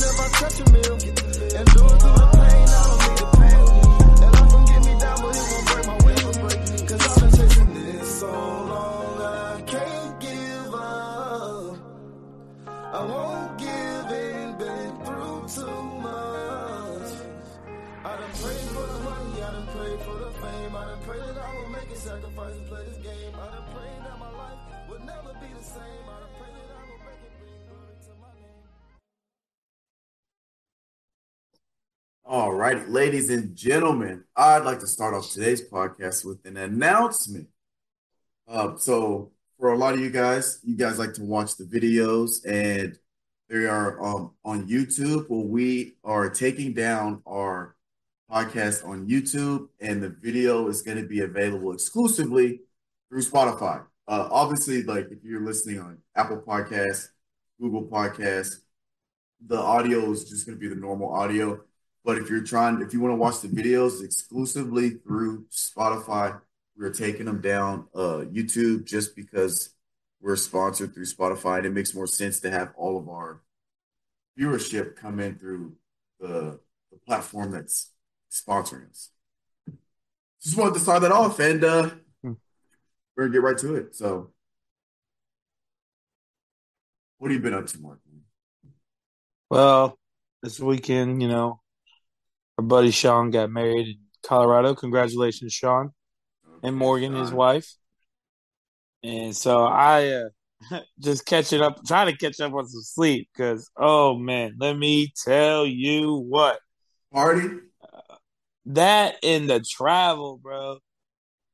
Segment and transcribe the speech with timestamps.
[0.00, 0.98] I touch a meal.
[1.58, 1.97] And do
[32.30, 37.48] All right, ladies and gentlemen, I'd like to start off today's podcast with an announcement.
[38.46, 42.44] Uh, so, for a lot of you guys, you guys like to watch the videos,
[42.44, 42.98] and
[43.48, 45.30] they are um, on YouTube.
[45.30, 47.76] Well, we are taking down our
[48.30, 52.60] podcast on YouTube, and the video is going to be available exclusively
[53.08, 53.86] through Spotify.
[54.06, 57.06] Uh, obviously, like if you're listening on Apple Podcasts,
[57.58, 58.56] Google Podcasts,
[59.46, 61.58] the audio is just going to be the normal audio.
[62.04, 66.40] But if you're trying, if you want to watch the videos exclusively through Spotify,
[66.76, 69.70] we're taking them down uh, YouTube just because
[70.20, 73.42] we're sponsored through Spotify, and it makes more sense to have all of our
[74.38, 75.74] viewership come in through
[76.20, 76.60] the,
[76.92, 77.90] the platform that's
[78.30, 79.10] sponsoring us.
[80.42, 81.90] Just wanted to start that off, and uh,
[82.22, 82.32] Hmm.
[83.16, 83.96] we're gonna get right to it.
[83.96, 84.30] So,
[87.18, 87.98] what have you been up to, Mark?
[89.50, 89.98] Well,
[90.42, 91.60] this weekend, you know,
[92.58, 94.74] our buddy Sean got married in Colorado.
[94.74, 95.92] Congratulations, Sean
[96.62, 97.72] and Morgan, his wife.
[99.04, 100.24] And so I
[100.72, 104.76] uh, just catching up, trying to catch up on some sleep because, oh man, let
[104.76, 106.58] me tell you what
[107.12, 107.48] Party?
[108.66, 110.78] that in the travel, bro.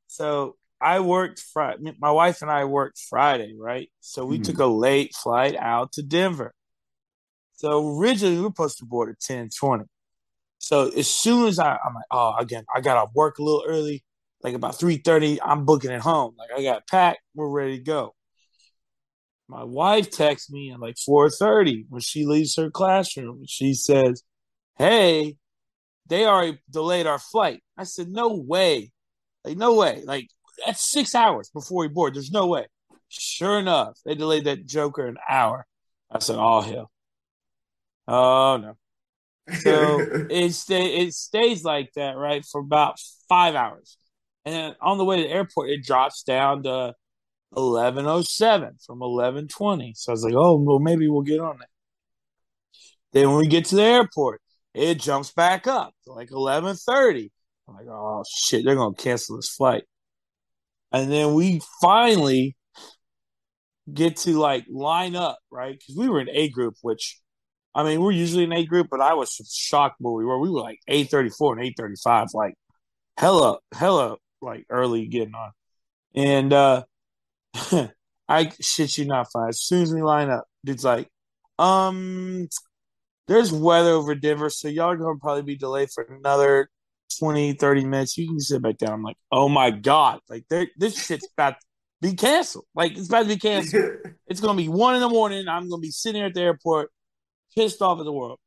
[0.07, 1.93] So I worked Friday.
[1.99, 3.89] My wife and I worked Friday, right?
[3.99, 4.43] So we Mhm.
[4.43, 6.53] took a late flight out to Denver.
[7.53, 9.85] So originally we were supposed to board at ten twenty.
[10.65, 13.63] So as soon as I, I'm like, oh, again, I got to work a little
[13.67, 14.03] early,
[14.41, 15.39] like about three thirty.
[15.39, 16.33] I'm booking it home.
[16.39, 17.19] Like I got packed.
[17.35, 18.15] We're ready to go.
[19.47, 23.43] My wife texts me at like four thirty when she leaves her classroom.
[23.47, 24.23] She says,
[24.75, 25.37] "Hey,
[26.07, 28.91] they already delayed our flight." I said, "No way,
[29.43, 30.29] like no way, like
[30.65, 32.15] that's six hours before we board.
[32.15, 32.65] There's no way."
[33.09, 35.67] Sure enough, they delayed that Joker an hour.
[36.09, 36.89] I said, "Oh hell,
[38.07, 38.77] oh no."
[39.59, 43.97] So it stay it stays like that, right, for about five hours.
[44.45, 46.93] And then on the way to the airport, it drops down to
[47.55, 49.93] eleven oh seven from eleven twenty.
[49.95, 51.69] So I was like, oh well maybe we'll get on that.
[53.13, 54.41] Then when we get to the airport,
[54.73, 57.31] it jumps back up to like eleven thirty.
[57.67, 59.83] I'm like, oh shit, they're gonna cancel this flight.
[60.91, 62.55] And then we finally
[63.91, 65.77] get to like line up, right?
[65.77, 67.19] Because we were in A group, which
[67.75, 70.39] I mean, we're usually in A group, but I was shocked where we were.
[70.39, 72.55] We were like eight thirty four and eight thirty five, like
[73.17, 75.51] hella, hella, like early getting on.
[76.15, 76.83] And uh
[78.27, 79.49] I shit you not, fine.
[79.49, 81.09] As soon as we line up, dude's like,
[81.59, 82.47] um,
[83.27, 86.69] there's weather over Denver, so y'all are gonna probably be delayed for another
[87.19, 88.17] 20, 30 minutes.
[88.17, 88.93] You can sit back down.
[88.93, 91.65] I'm like, oh my god, like this shit's about to
[92.01, 92.65] be canceled.
[92.73, 93.91] Like it's about to be canceled.
[94.27, 95.47] It's gonna be one in the morning.
[95.47, 96.89] I'm gonna be sitting here at the airport,
[97.55, 98.39] pissed off at the world.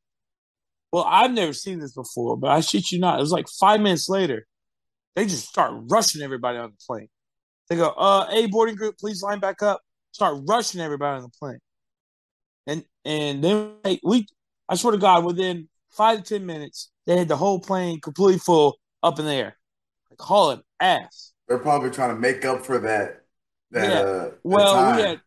[0.92, 3.18] Well, I've never seen this before, but I shit you not.
[3.18, 4.46] It was like five minutes later,
[5.16, 7.08] they just start rushing everybody on the plane.
[7.68, 9.82] They go, uh, A boarding group, please line back up.
[10.12, 11.58] Start rushing everybody on the plane.
[12.66, 14.26] And and then we
[14.68, 18.38] I swear to God, within five to ten minutes, they had the whole plane completely
[18.38, 19.56] full up in the air.
[20.10, 21.32] Like hauling ass.
[21.46, 23.22] They're probably trying to make up for that.
[23.70, 24.00] That Yeah.
[24.00, 25.20] uh, Well, we had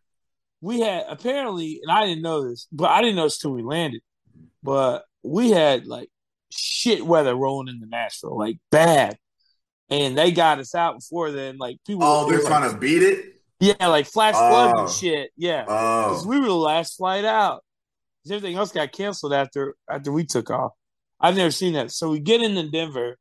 [0.62, 3.62] we had apparently, and I didn't know this, but I didn't know this till we
[3.62, 4.00] landed.
[4.62, 6.08] But we had like
[6.50, 9.18] shit weather rolling into Nashville, like bad,
[9.90, 11.58] and they got us out before then.
[11.58, 13.40] Like people, Oh, they're like, trying to beat it.
[13.60, 14.92] yeah, like flash floods and Oh.
[14.92, 15.32] shit.
[15.36, 16.04] Yeah, oh.
[16.08, 17.64] 'Cause Oh, we were the last flight out.
[18.30, 20.72] Everything else got canceled after after we took off.
[21.20, 21.90] I've never seen that.
[21.90, 23.18] So we get into Denver.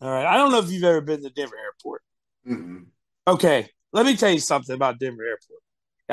[0.00, 2.02] All right, I don't know if you've ever been to Denver Airport.
[2.48, 2.86] Mm-mm.
[3.28, 5.61] Okay, let me tell you something about Denver Airport.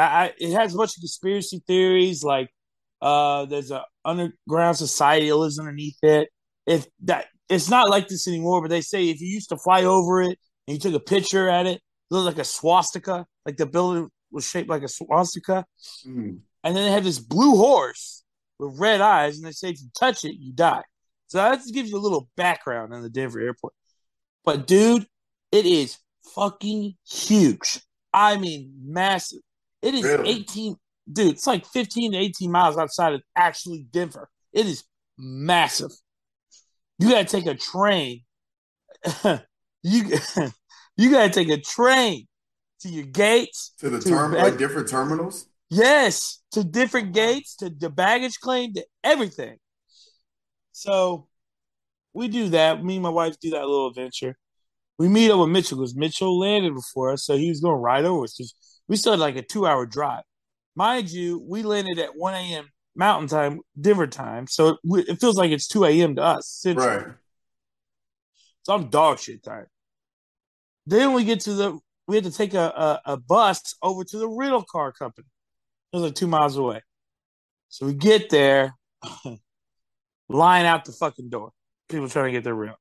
[0.07, 2.49] I, it has a bunch of conspiracy theories, like
[3.01, 6.29] uh, there's a underground society that lives underneath it.
[6.65, 8.61] If that, it's not like this anymore.
[8.61, 10.37] But they say if you used to fly over it
[10.67, 11.81] and you took a picture at it, it
[12.11, 15.65] looked like a swastika, like the building was shaped like a swastika.
[16.05, 16.39] Mm.
[16.63, 18.23] And then they have this blue horse
[18.59, 20.83] with red eyes, and they say if you touch it, you die.
[21.27, 23.73] So that just gives you a little background on the Denver airport.
[24.43, 25.05] But dude,
[25.51, 25.97] it is
[26.35, 27.79] fucking huge.
[28.13, 29.39] I mean, massive.
[29.81, 30.29] It is Really?
[30.29, 30.75] 18.
[31.11, 34.29] dude, it's like 15 to 18 miles outside of actually Denver.
[34.53, 34.83] It is
[35.17, 35.91] massive.
[36.97, 38.23] You gotta take a train.
[39.23, 39.39] you
[40.97, 42.27] you gotta take a train
[42.81, 43.73] to your gates.
[43.79, 45.45] To the To term, bag- like different terminals.
[45.69, 49.57] Yes, to different gates, to the baggage claim, to everything.
[50.71, 51.27] So
[52.13, 52.83] we do that.
[52.83, 54.35] Me and my wife do that little adventure.
[54.97, 57.79] We meet up with Mitchell because Mitchell landed before us, so he was going to
[57.79, 58.53] ride over us.
[58.89, 60.23] We still had like a two hour drive.
[60.75, 62.69] Mind you, we landed at 1 a.m.
[62.95, 64.47] Mountain Time, Denver time.
[64.47, 66.15] So it, it feels like it's 2 a.m.
[66.15, 66.65] to us.
[66.65, 67.05] Right.
[68.63, 69.69] So I'm dog shit tired.
[70.85, 74.17] Then we get to the we had to take a, a, a bus over to
[74.17, 75.27] the rental car company.
[75.93, 76.81] It was like two miles away.
[77.67, 78.73] So we get there,
[80.29, 81.51] line out the fucking door.
[81.87, 82.79] People trying to get their rental.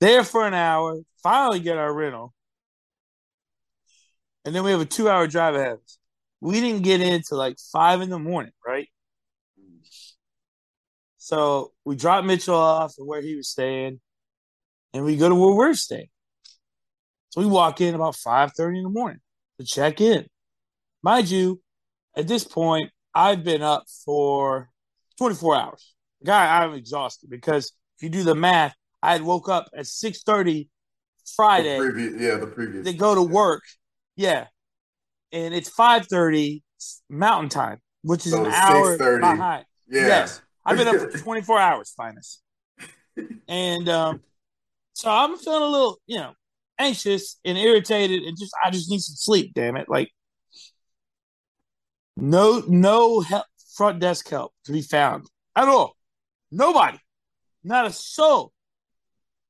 [0.00, 2.34] There for an hour, finally get our rental.
[4.46, 5.98] And then we have a two hour drive ahead of us.
[6.40, 8.88] We didn't get in till like five in the morning, right?
[11.18, 14.00] So we drop Mitchell off at where he was staying
[14.94, 16.06] and we go to where we're staying.
[17.30, 19.18] So we walk in about five thirty in the morning
[19.58, 20.26] to check in.
[21.02, 21.60] Mind you,
[22.16, 24.70] at this point, I've been up for
[25.18, 25.94] twenty four hours.
[26.24, 30.22] Guy, I'm exhausted because if you do the math, I had woke up at six
[30.22, 30.68] thirty
[31.24, 32.86] The Friday previous, yeah, the previous.
[32.86, 33.64] to go to work.
[34.16, 34.46] Yeah,
[35.32, 36.62] and it's five thirty
[37.10, 39.20] Mountain Time, which is So an hour 6:30.
[39.20, 39.66] behind.
[39.88, 40.06] yeah.
[40.06, 42.42] Yes, I've been up for 24 hours, finest.
[43.48, 44.20] And um,
[44.94, 46.32] so I'm feeling a little, you know,
[46.78, 49.52] anxious and irritated, and just I just need some sleep.
[49.54, 49.88] Damn it!
[49.88, 50.10] Like,
[52.16, 55.96] no, no help, front desk help to be found at all.
[56.50, 56.98] Nobody,
[57.62, 58.52] not a soul.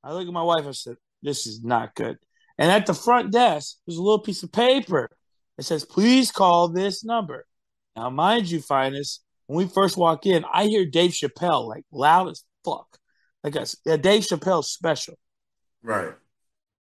[0.03, 0.67] I look at my wife.
[0.67, 2.19] I said, "This is not good."
[2.59, 5.11] And at the front desk, there's a little piece of paper.
[5.59, 7.47] It says, "Please call this number."
[7.95, 12.29] Now, mind you, finest, when we first walk in, I hear Dave Chappelle like loud
[12.29, 12.99] as fuck,
[13.45, 15.19] like a, a Dave Chappelle special.
[15.83, 16.13] Right.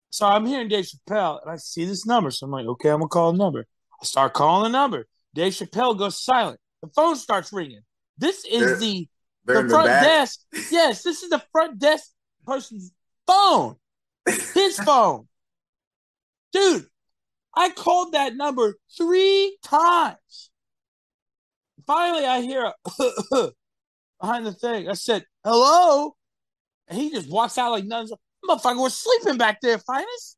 [0.09, 2.31] So I'm hearing Dave Chappelle, and I see this number.
[2.31, 3.65] So I'm like, okay, I'm gonna call the number.
[4.01, 5.06] I start calling the number.
[5.33, 6.59] Dave Chappelle goes silent.
[6.81, 7.81] The phone starts ringing.
[8.17, 9.07] This is They're- the
[9.45, 10.39] They're the in the front desk.
[10.71, 12.09] Yes, this is the front desk
[12.45, 12.91] person's
[13.27, 13.75] phone.
[14.53, 15.27] His phone.
[16.51, 16.86] Dude,
[17.56, 20.50] I called that number three times.
[21.86, 22.74] Finally, I hear a
[24.21, 24.89] behind the thing.
[24.89, 26.15] I said, hello.
[26.88, 28.18] And he just walks out like nothing.
[28.47, 30.38] Motherfucker was sleeping back there, finest.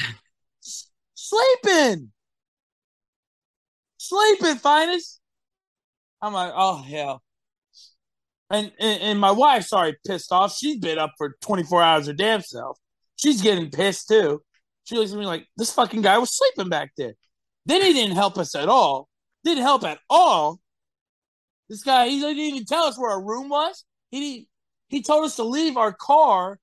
[1.14, 2.12] Sleeping.
[3.98, 5.20] Sleeping, finest.
[6.20, 7.22] I'm like, oh hell.
[8.50, 10.56] And, and and my wife's already pissed off.
[10.56, 12.78] She's been up for 24 hours her damn self.
[13.16, 14.42] She's getting pissed too.
[14.88, 17.12] She looks at me like, this fucking guy was sleeping back there.
[17.66, 19.06] Then he didn't help us at all.
[19.44, 20.60] Didn't help at all.
[21.68, 23.84] This guy, he didn't even tell us where our room was.
[24.10, 24.48] He
[24.88, 26.58] he told us to leave our car,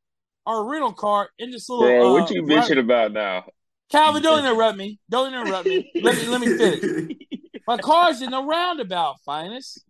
[0.48, 1.86] our rental car, in this little.
[1.86, 3.46] Bro, uh, what you bitching about now?
[3.92, 5.00] Calvin, don't interrupt me.
[5.08, 5.92] Don't interrupt me.
[6.02, 7.18] Let me let me finish.
[7.68, 9.86] My car's in the roundabout, finest.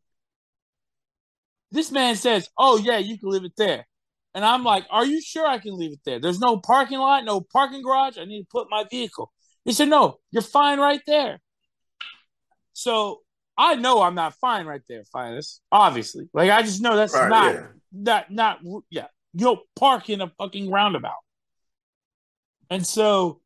[1.72, 3.88] This man says, "Oh yeah, you can leave it there,"
[4.36, 6.20] and I'm like, "Are you sure I can leave it there?
[6.20, 8.20] There's no parking lot, no parking garage.
[8.20, 9.32] I need to put my vehicle."
[9.64, 11.40] He said, "No, you're fine right there."
[12.74, 13.22] So
[13.58, 15.62] I know I'm not fine right there, finest.
[15.72, 17.68] Obviously, like I just know that's Right, not yeah.
[17.92, 19.08] not not yeah.
[19.34, 21.24] You'll park in a fucking roundabout,
[22.70, 23.42] and so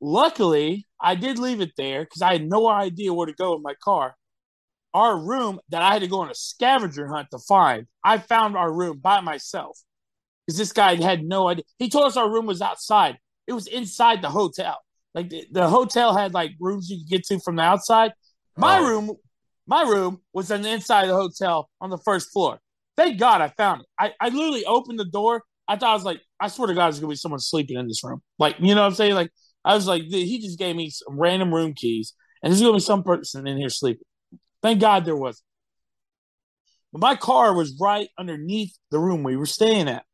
[0.00, 3.62] luckily I did leave it there because I had no idea where to go with
[3.62, 4.16] my car.
[4.94, 8.56] Our room that I had to go on a scavenger hunt to find, I found
[8.56, 9.78] our room by myself
[10.52, 11.64] because this guy had no idea.
[11.78, 13.16] He told us our room was outside.
[13.46, 14.78] It was inside the hotel.
[15.14, 18.12] Like the, the hotel had like rooms you could get to from the outside.
[18.56, 18.86] My Oh.
[18.86, 19.12] room,
[19.66, 22.60] my room was on the inside of the hotel on the first floor.
[22.96, 23.86] Thank God I found it.
[23.98, 25.42] I, I literally opened the door.
[25.66, 27.88] I thought I was like, I swear to God, there's gonna be someone sleeping in
[27.88, 28.20] this room.
[28.38, 29.14] Like, you know what I'm saying?
[29.14, 29.30] Like,
[29.64, 32.80] I was like, he just gave me some random room keys, and there's gonna be
[32.80, 34.04] some person in here sleeping.
[34.60, 35.42] Thank God there was.
[36.92, 40.04] But my car was right underneath the room we were staying at.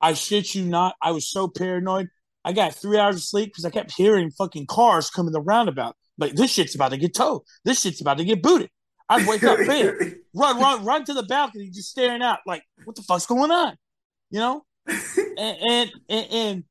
[0.00, 0.94] I shit you not.
[1.02, 2.08] I was so paranoid.
[2.44, 5.96] I got three hours of sleep because I kept hearing fucking cars coming the roundabout.
[6.16, 7.42] Like this shit's about to get towed.
[7.64, 8.70] This shit's about to get booted.
[9.08, 9.96] I'd wake up, bam,
[10.34, 13.76] run, run, run to the balcony, just staring out, like, what the fuck's going on?
[14.30, 14.64] You know?
[15.38, 16.64] And and and, and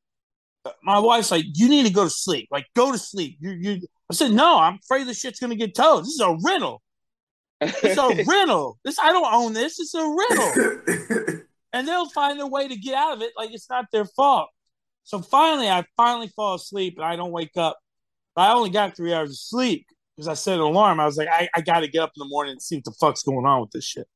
[0.66, 2.48] uh, my wife's like, you need to go to sleep.
[2.50, 3.38] Like, go to sleep.
[3.40, 3.80] You you.
[4.10, 6.00] I said, no, I'm afraid this shit's gonna get towed.
[6.00, 6.82] This is a rental.
[7.62, 8.78] It's a rental.
[8.84, 9.80] This I don't own this.
[9.80, 11.42] It's a rental.
[11.72, 14.48] And they'll find a way to get out of it like it's not their fault.
[15.04, 17.78] So finally, I finally fall asleep and I don't wake up.
[18.34, 19.86] But I only got three hours of sleep.
[20.14, 21.00] because I set an alarm.
[21.00, 22.84] I was like, I, I got to get up in the morning and see what
[22.84, 24.06] the fuck's going on with this shit.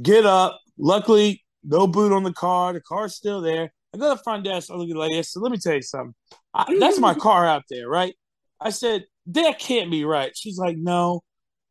[0.00, 0.60] Get up.
[0.78, 2.72] Luckily, no boot on the car.
[2.72, 3.72] The car's still there.
[3.92, 4.70] I go to the front desk.
[4.70, 5.18] I look at the lady.
[5.18, 6.14] I said, let me tell you something.
[6.54, 8.14] I, that's my car out there, right?
[8.60, 10.32] I said, that can't be right.
[10.36, 11.22] She's like, no.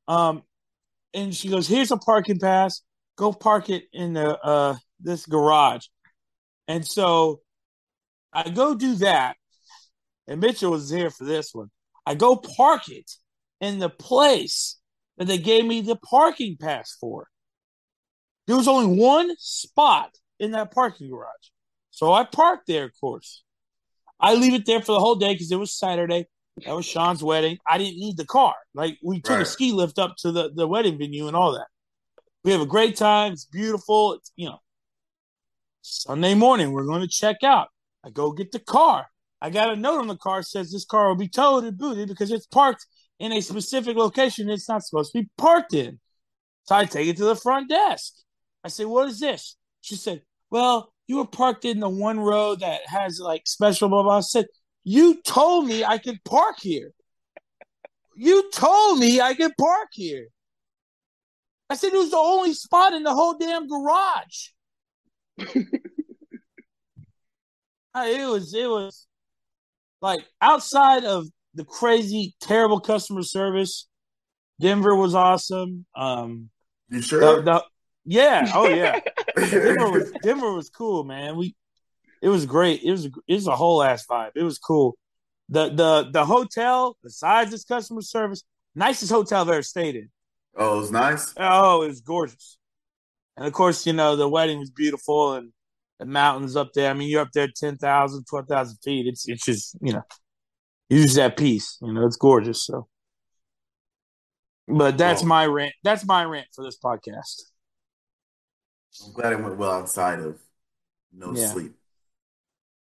[0.07, 0.43] Um,
[1.13, 2.81] and she goes, here's a parking pass.
[3.19, 5.85] Go park it in the uh this garage.
[6.69, 7.41] And so
[8.31, 9.35] I go do that.
[10.29, 11.69] And Mitchell was here for this one.
[12.05, 13.11] I go park it
[13.59, 14.77] in the place
[15.17, 17.27] that they gave me the parking pass for.
[18.47, 21.49] There was only one spot in that parking garage.
[21.91, 23.43] So I parked there, of course.
[24.17, 26.25] I leave it there for the whole day because it was Saturday.
[26.65, 27.57] That was Sean's wedding.
[27.67, 28.55] I didn't need the car.
[28.73, 29.41] Like we took Right.
[29.41, 31.67] a ski lift up to the, the wedding venue and all that.
[32.43, 33.33] We have a great time.
[33.33, 34.13] It's beautiful.
[34.13, 34.59] It's you know.
[35.81, 37.69] Sunday morning, we're going to check out.
[38.03, 39.07] I go get the car.
[39.41, 42.09] I got a note on the car says this car will be towed and booted
[42.09, 42.85] because it's parked
[43.19, 45.99] in a specific location it's not supposed to be parked in.
[46.63, 48.13] So I take it to the front desk.
[48.63, 52.55] I say, "What is this?" She said, "Well, you were parked in the one row
[52.55, 54.47] that has like special blah blah." I said,
[54.83, 56.93] "You told me I could park here.
[58.15, 60.27] You told me I could park here."
[61.69, 64.47] I said it was the only spot in the whole damn garage.
[67.95, 69.07] It was it was
[70.01, 73.87] like outside of the crazy terrible customer service.
[74.59, 75.85] Denver was awesome.
[75.95, 76.49] Um,
[76.89, 77.41] You the- sure?
[77.41, 77.63] the-
[78.05, 78.99] yeah, oh yeah,
[79.35, 81.35] Denver was Denver was cool, man.
[81.35, 81.55] We
[82.21, 82.83] it was great.
[82.83, 84.31] It was it was a whole ass vibe.
[84.35, 84.97] It was cool.
[85.49, 88.43] The the the hotel, besides its customer service,
[88.75, 90.09] nicest hotel I've ever stayed in.
[90.55, 91.33] Oh, it was nice.
[91.37, 92.57] Oh, it was gorgeous.
[93.37, 95.51] And of course, you know, the wedding was beautiful and
[95.99, 96.89] the mountains up there.
[96.89, 99.07] I mean, you're up there 10,000, 12,000 feet.
[99.07, 100.03] It's it's just, you know,
[100.89, 101.77] you just at peace.
[101.81, 102.65] You know, it's gorgeous.
[102.65, 102.87] So,
[104.67, 105.73] but that's Well- my rant.
[105.83, 107.43] That's my rant for this podcast.
[109.05, 110.39] I'm glad it went well outside of
[111.13, 111.47] no Yeah.
[111.47, 111.73] sleep.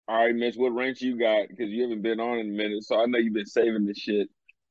[0.08, 1.48] All right, Mitch, what ranks you got?
[1.50, 3.98] Because you haven't been on in a minute, so I know you've been saving this
[3.98, 4.30] shit.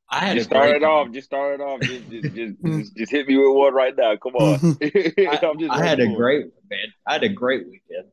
[0.08, 1.12] I had Just a great start it off.
[1.12, 1.80] Just start it off.
[1.80, 4.16] Just, just, just, just, just hit me with one right now.
[4.16, 4.54] Come on.
[4.82, 6.92] I'm just I had a great man.
[7.06, 8.08] I had a great weekend.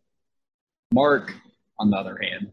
[0.94, 1.34] Mark,
[1.80, 2.52] on the other hand,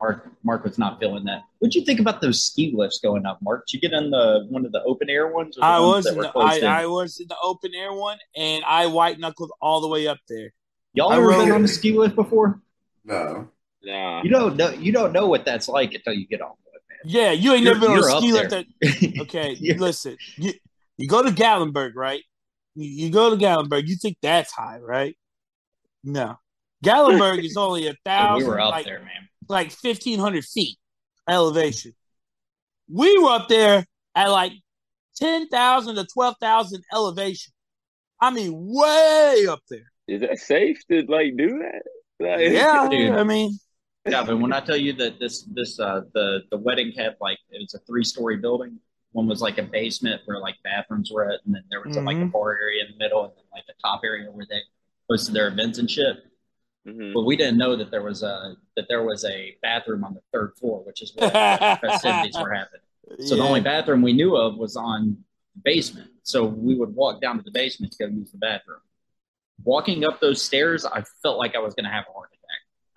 [0.00, 1.42] Mark Mark was not feeling that.
[1.58, 3.66] What'd you think about those ski lifts going up, Mark?
[3.66, 5.58] Did you get in the one of the open air ones?
[5.58, 6.64] Or I ones was in the, I, in?
[6.64, 10.18] I was in the open air one and I white knuckled all the way up
[10.28, 10.52] there.
[10.92, 12.60] Y'all I ever been on a ski lift before?
[13.04, 13.48] No.
[13.82, 14.22] Nah.
[14.22, 14.70] You don't know.
[14.70, 16.67] You don't know what that's like until you get on it,
[17.04, 18.66] Yeah, you ain't You're- never been on a ski lift that.
[19.22, 19.74] Okay, Yeah.
[19.78, 20.16] listen.
[20.36, 20.52] You
[20.96, 22.22] you go to Gatlinburg, right?
[22.74, 23.86] You, you go to Gatlinburg.
[23.86, 25.16] You think that's high, right?
[26.04, 26.36] No,
[26.84, 28.34] Gatlinburg is only a thousand.
[28.36, 29.28] we thousand, were up like, there, man.
[29.48, 30.76] like fifteen hundred feet
[31.28, 31.92] elevation.
[32.90, 34.52] We were up there at like
[35.16, 37.52] ten thousand to twelve thousand elevation.
[38.20, 39.90] I mean, way up there.
[40.08, 41.82] Is that safe to like do that?
[42.20, 43.12] Like, Yeah, Dude.
[43.12, 43.58] I mean,
[44.10, 47.38] Yeah, but when I tell you that this this uh the the wedding had like
[47.50, 48.78] it was a three story building.
[49.12, 52.16] One was like a basement where like bathrooms were at, and then there was like
[52.16, 52.32] a Mhm.
[52.32, 54.60] bar area in the middle, and then like the top area where they
[55.10, 56.16] hosted their events and shit.
[56.86, 57.14] Mhm.
[57.14, 60.20] But we didn't know that there was a that there was a bathroom on the
[60.32, 62.82] third floor, which is where the festivities were happening.
[63.26, 65.24] So the only bathroom we knew of was on
[65.54, 66.10] the basement.
[66.22, 68.80] So we would walk down to the basement to go use the bathroom.
[69.64, 72.37] Walking up those stairs, I felt like I was going to have a heart attack.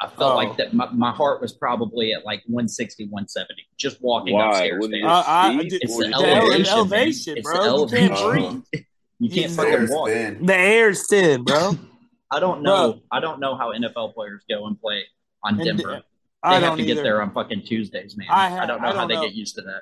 [0.01, 0.35] I felt Oh.
[0.35, 4.49] like that my, my heart was probably at like 160, 170, just walking Why?
[4.49, 4.79] upstairs.
[4.81, 5.05] What is it?
[5.05, 5.81] I- I- Steep?
[5.83, 7.85] It's Or the is ele- it- elevation, elevation, It's bro.
[7.85, 8.63] the You can't elevation.
[8.71, 8.83] breathe.
[9.23, 10.07] You can't fucking There's walk.
[10.07, 10.45] been.
[10.47, 11.73] The air's thin, bro.
[12.31, 12.93] I don't know.
[12.93, 13.01] Bro.
[13.11, 15.03] I don't know how NFL players go and play
[15.43, 15.91] on And Denver.
[15.97, 16.01] They
[16.41, 16.95] I have don't to either.
[16.95, 18.25] get there on fucking Tuesdays, man.
[18.31, 19.21] I I, don't know I how don't they know.
[19.25, 19.81] get used to that.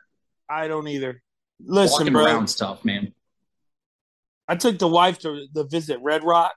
[0.50, 1.22] I don't either.
[1.62, 2.26] Listen, Walking bro.
[2.26, 3.14] around's tough, man.
[4.50, 6.54] I took the wife to the visit Red Rock,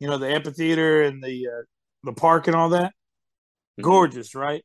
[0.00, 1.62] you know, the amphitheater and the uh,
[2.04, 2.92] the park and all that.
[3.78, 3.84] Mhm.
[3.84, 4.64] Gorgeous, right?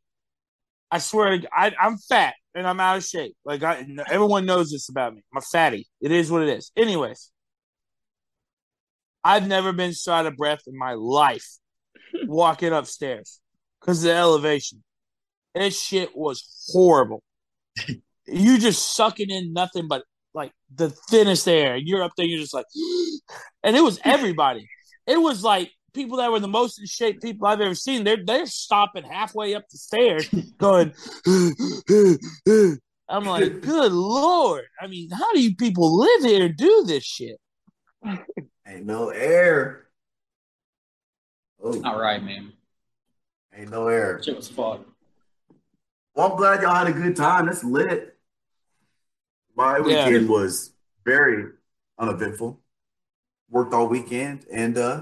[0.91, 3.36] I swear, to, I, I'm fat and I'm out of shape.
[3.46, 5.22] Like I, everyone knows this about me.
[5.31, 5.88] I'm a fatty.
[6.01, 6.72] It is what it is.
[6.75, 7.31] Anyways,
[9.24, 11.48] I've never been so out of breath in my life
[12.25, 13.39] walking upstairs
[13.79, 14.84] because the elevation.
[15.55, 17.24] This shit was horrible.
[18.27, 20.03] you just sucking in nothing but
[20.34, 21.75] like the thinnest air.
[21.75, 22.65] You're up there, you're just like,
[23.63, 24.67] and it was everybody.
[25.08, 28.03] It was like people that were the most in shape people I've ever seen.
[28.03, 30.27] They're they're stopping halfway up the stairs,
[30.58, 30.93] going.
[33.12, 34.65] I'm like, good lord!
[34.79, 37.38] I mean, how do you people live here and do this shit?
[38.67, 39.88] Ain't no air.
[41.63, 42.53] Oh, All right, man.
[43.55, 44.22] ain't no air.
[44.24, 44.86] Shit was fun.
[46.13, 47.48] Well, I'm glad y'all had a good time.
[47.48, 48.15] That's lit.
[49.55, 50.05] My Yeah.
[50.05, 51.51] weekend was very
[51.98, 52.60] uneventful.
[53.50, 55.01] Worked all weekend and uh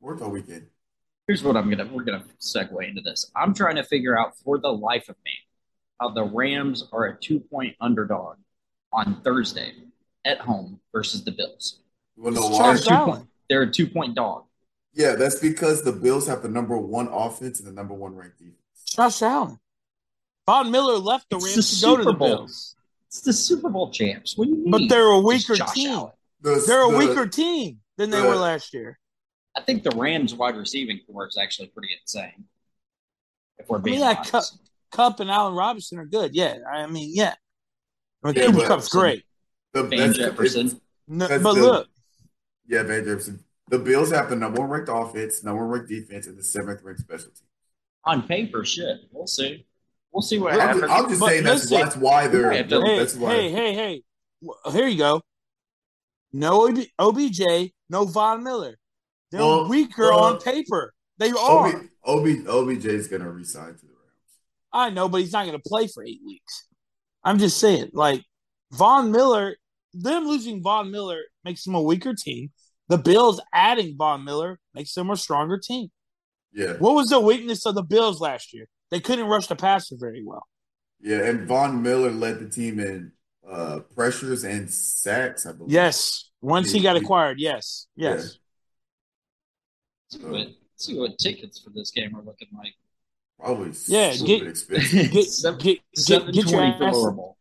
[0.00, 0.66] worked all weekend.
[1.26, 3.30] Here's what I'm gonna we're gonna segue into this.
[3.36, 5.32] I'm trying to figure out for the life of me
[6.00, 8.36] how the Rams are a two point underdog
[8.92, 9.72] on Thursday
[10.24, 11.78] at home versus the Bills.
[12.16, 12.74] You wanna know why?
[12.74, 13.10] Josh Two Allen.
[13.18, 14.44] point, they're a two point dog.
[14.92, 18.38] Yeah, that's because the Bills have the number one offense and the number one ranked
[18.38, 18.56] defense.
[18.86, 19.58] Josh Allen.
[20.46, 22.28] Von Miller left the It's Rams the to go to the Bowl.
[22.28, 22.74] Bills,
[23.06, 24.36] It's the Super Bowl champs.
[24.36, 24.70] What do you mean?
[24.72, 26.08] but they're a weaker team.
[26.40, 28.98] The- They're a the- weaker team than they the- were last year.
[29.56, 32.44] I think the Rams wide receiving corps is actually pretty insane.
[33.58, 34.22] If we're I being mean, yeah.
[34.24, 34.44] Kupp,
[34.92, 36.34] Kupp and Allen Robinson are good.
[36.34, 37.34] Yeah, I mean, yeah.
[38.24, 39.24] I mean, Yeah, Cooper but- Kupp's great.
[39.72, 40.80] the Van that's- Jefferson.
[41.08, 41.88] No, but the- look,
[42.66, 43.44] Yeah, Van Jefferson.
[43.68, 46.82] The Bills have the number one ranked offense, number one ranked defense, and the seventh
[46.82, 47.46] ranked special team.
[48.04, 48.98] On paper, shit.
[49.12, 49.66] We'll see.
[50.12, 50.80] We'll see what I'm happens.
[50.82, 51.80] just, I'm just But saying that's, listen.
[51.80, 54.02] that's why they're hey, that's why hey, hey, hey.
[54.40, 55.22] Well, Here you go.
[56.32, 58.76] No OB, OBJ, no Von Miller.
[59.30, 60.92] They're Well, weaker well, on paper.
[61.18, 61.68] They are.
[61.68, 64.38] OB, OB, OBJ is gonna resign to the Rams.
[64.72, 66.66] I know, but he's not going to play for eight weeks.
[67.24, 68.22] I'm just saying, like
[68.72, 69.56] Von Miller,
[69.92, 72.50] them losing Von Miller makes them a weaker team.
[72.88, 75.88] The Bills adding Von Miller makes them a stronger team.
[76.52, 78.66] Yeah, What was the weakness of the Bills last year?
[78.90, 80.46] They couldn't rush the passer very well.
[81.00, 83.12] yeah, and Von Miller led the team in
[83.48, 85.46] uh, pressures and sacks.
[85.46, 85.72] I believe.
[85.72, 88.38] Yes, once he got acquired, yes, yes.
[90.10, 92.74] See, what, see what tickets for this game are looking like.
[93.38, 95.10] probably Yeah, stupid get- expensive.
[95.12, 97.36] Get, Seven- get, get, Seven get your twenty for lower bowl.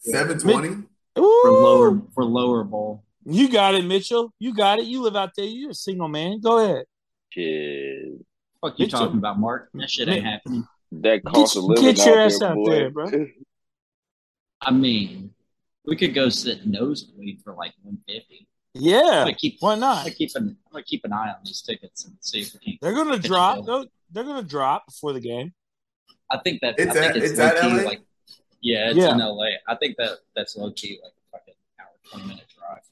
[0.00, 0.68] Seven twenty.
[1.14, 3.02] For lower for lower bowl.
[3.24, 4.32] You got it, Mitchell.
[4.38, 4.84] You got it.
[4.86, 5.46] You live out there.
[5.46, 6.40] You're a single man.
[6.40, 6.84] Go ahead.
[7.30, 8.20] Shit.
[8.60, 9.00] Fuck you Mitchell.
[9.00, 9.68] talking about, Mark?
[9.74, 10.64] That shit ain't happening.
[10.92, 12.70] That cost of living get your out ass there, out boy.
[12.70, 13.10] there, bro.
[14.60, 15.34] I mean,
[15.84, 18.46] we could go sit nosebleed for like one fifty.
[18.76, 19.00] I'm Yeah.
[19.00, 19.56] gonna keep.
[19.60, 20.04] Why I'm not?
[20.04, 20.56] gonna keep an.
[20.66, 22.78] I'm gonna keep an eye on these tickets and see if we can.
[22.82, 23.64] They're gonna drop.
[23.64, 25.54] They're, they're gonna drop before the game.
[26.30, 26.74] I think that.
[26.78, 27.68] It's I think at- it's, it's low at key.
[27.68, 27.82] LA?
[27.82, 28.00] Like,
[28.60, 29.12] yeah, it's Yeah.
[29.12, 29.46] in LA.
[29.68, 32.82] I think that that's low key, like a fucking hour, twenty minute drive.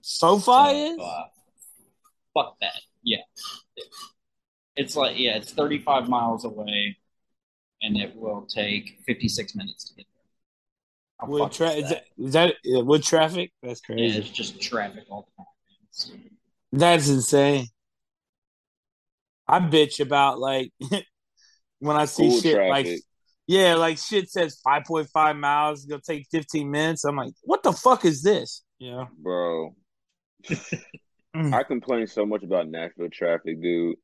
[0.00, 0.98] SoFi So, is.
[1.00, 1.22] uh,
[2.34, 2.80] fuck that.
[3.02, 3.18] Yeah.
[4.76, 6.96] It's like yeah, it's 35 miles away,
[7.82, 10.06] and it will take 56 minutes to get
[11.22, 11.26] there.
[11.26, 12.04] How With fucked tra- is that?
[12.18, 13.52] is that uh, with traffic?
[13.62, 14.18] That's Yeah, crazy.
[14.18, 16.20] it's just traffic all the time.
[16.72, 17.66] That's insane.
[19.46, 20.72] I bitch about like
[21.80, 22.88] when I see Cool shit like
[23.46, 27.04] yeah, like shit says five point five miles, it's gonna take fifteen minutes.
[27.04, 28.62] I'm like, what the fuck is this?
[28.78, 29.06] Yeah.
[29.18, 29.74] Bro.
[31.34, 31.54] Mm.
[31.54, 33.96] I complain so much about Nashville traffic, dude.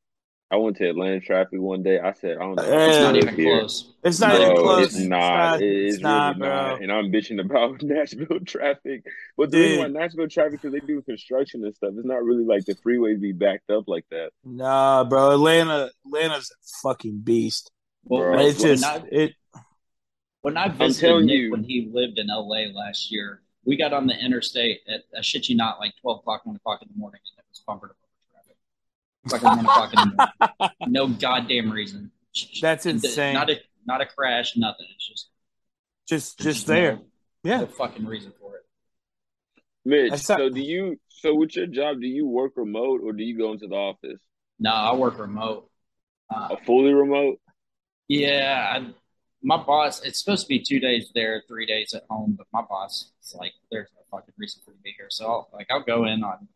[0.50, 1.98] I went to Atlanta traffic one day.
[2.00, 2.62] I said, I don't know.
[2.62, 3.58] It's not even here.
[3.58, 3.92] close.
[4.02, 4.87] It's not Bro, even Bro, close.
[4.87, 5.61] it's not.
[5.61, 6.48] It's, It's not, really bro.
[6.70, 6.82] not.
[6.82, 9.04] And I'm bitching about Nashville traffic.
[9.37, 12.44] But the reason why Nashville traffic, because they do construction and stuff, it's not really
[12.44, 14.30] like the freeways be backed up like that.
[14.42, 15.32] Nah, bro.
[15.32, 17.70] Atlanta, Atlanta's a fucking beast.
[18.04, 19.34] Well, Bro, when, It's when just I, it.
[20.40, 21.50] when I visited telling Nick you.
[21.50, 25.50] when he lived in LA last year, we got on the interstate at I shit
[25.50, 27.92] you not, like 12 o'clock, 1 o'clock in the morning, and it was bumper to
[27.92, 28.07] bumper traffic.
[29.28, 30.76] Fucking 1 o'clock in the morning.
[30.87, 32.11] No goddamn reason.
[32.61, 33.35] That's insane.
[33.35, 34.87] Not a not a crash, nothing.
[34.94, 35.28] It's just
[36.09, 36.96] Just, there's just there.
[36.96, 37.04] No,
[37.42, 37.61] Yeah.
[37.61, 38.62] no fucking reason for it.
[39.85, 43.12] Mitch, That's not- so do you, so with your job, do you work remote or
[43.12, 44.20] do you go into the office?
[44.59, 45.70] No, I work remote.
[46.35, 47.40] Uh, A fully remote?
[48.09, 48.90] yeah, I,
[49.42, 50.02] my boss.
[50.02, 53.35] It's supposed to be two days there, three days at home, but my boss is
[53.35, 55.07] like, there's no fucking reason for me to be here.
[55.11, 56.48] So I'll, like, I'll go in on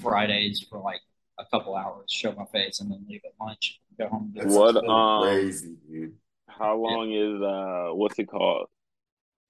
[0.00, 1.00] Fridays for like
[1.38, 3.80] a couple hours, show my face, and then leave at lunch.
[3.98, 4.32] Go home.
[4.36, 6.14] and What, so um, crazy, dude.
[6.48, 8.66] How long is, uh, what's it called?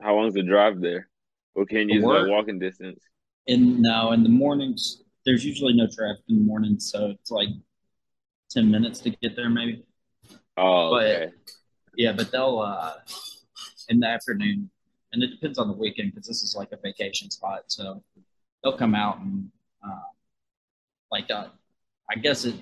[0.01, 1.09] How long is the drive there?
[1.55, 3.01] Or can you The use like walking distance?
[3.47, 7.49] In no, in the mornings, there's usually no traffic in the morning, so it's like
[8.51, 9.85] ten minutes to get there, maybe.
[10.57, 11.33] Oh, But- okay.
[11.97, 12.95] Yeah, but they'll uh
[13.90, 14.71] in the afternoon,
[15.12, 18.03] and it depends on the weekend because this is like a vacation spot, so
[18.62, 19.51] they'll come out and
[19.87, 20.01] uh,
[21.11, 21.49] like uh,
[22.12, 22.55] I guess it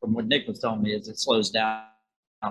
[0.00, 1.84] from what Nick was telling me is it slows down.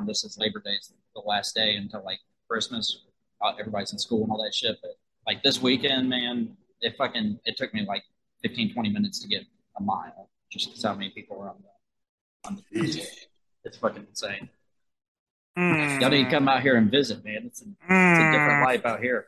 [0.06, 3.04] This is Labor Day, it's the last day until like Christmas.
[3.41, 4.91] Uh, everybody's in school and all that shit, but
[5.28, 8.04] like this weekend, man, it fucking it took me like
[8.41, 9.44] 15, 20 minutes to get
[9.78, 13.06] a mile just because how many people were on the on the Jeez.
[13.63, 14.50] It's fucking insane.
[15.58, 16.02] Mm.
[16.02, 17.44] Y'all need to come out here and visit, man.
[17.46, 18.65] It's a, it's a different Mm.
[18.65, 19.28] life out here.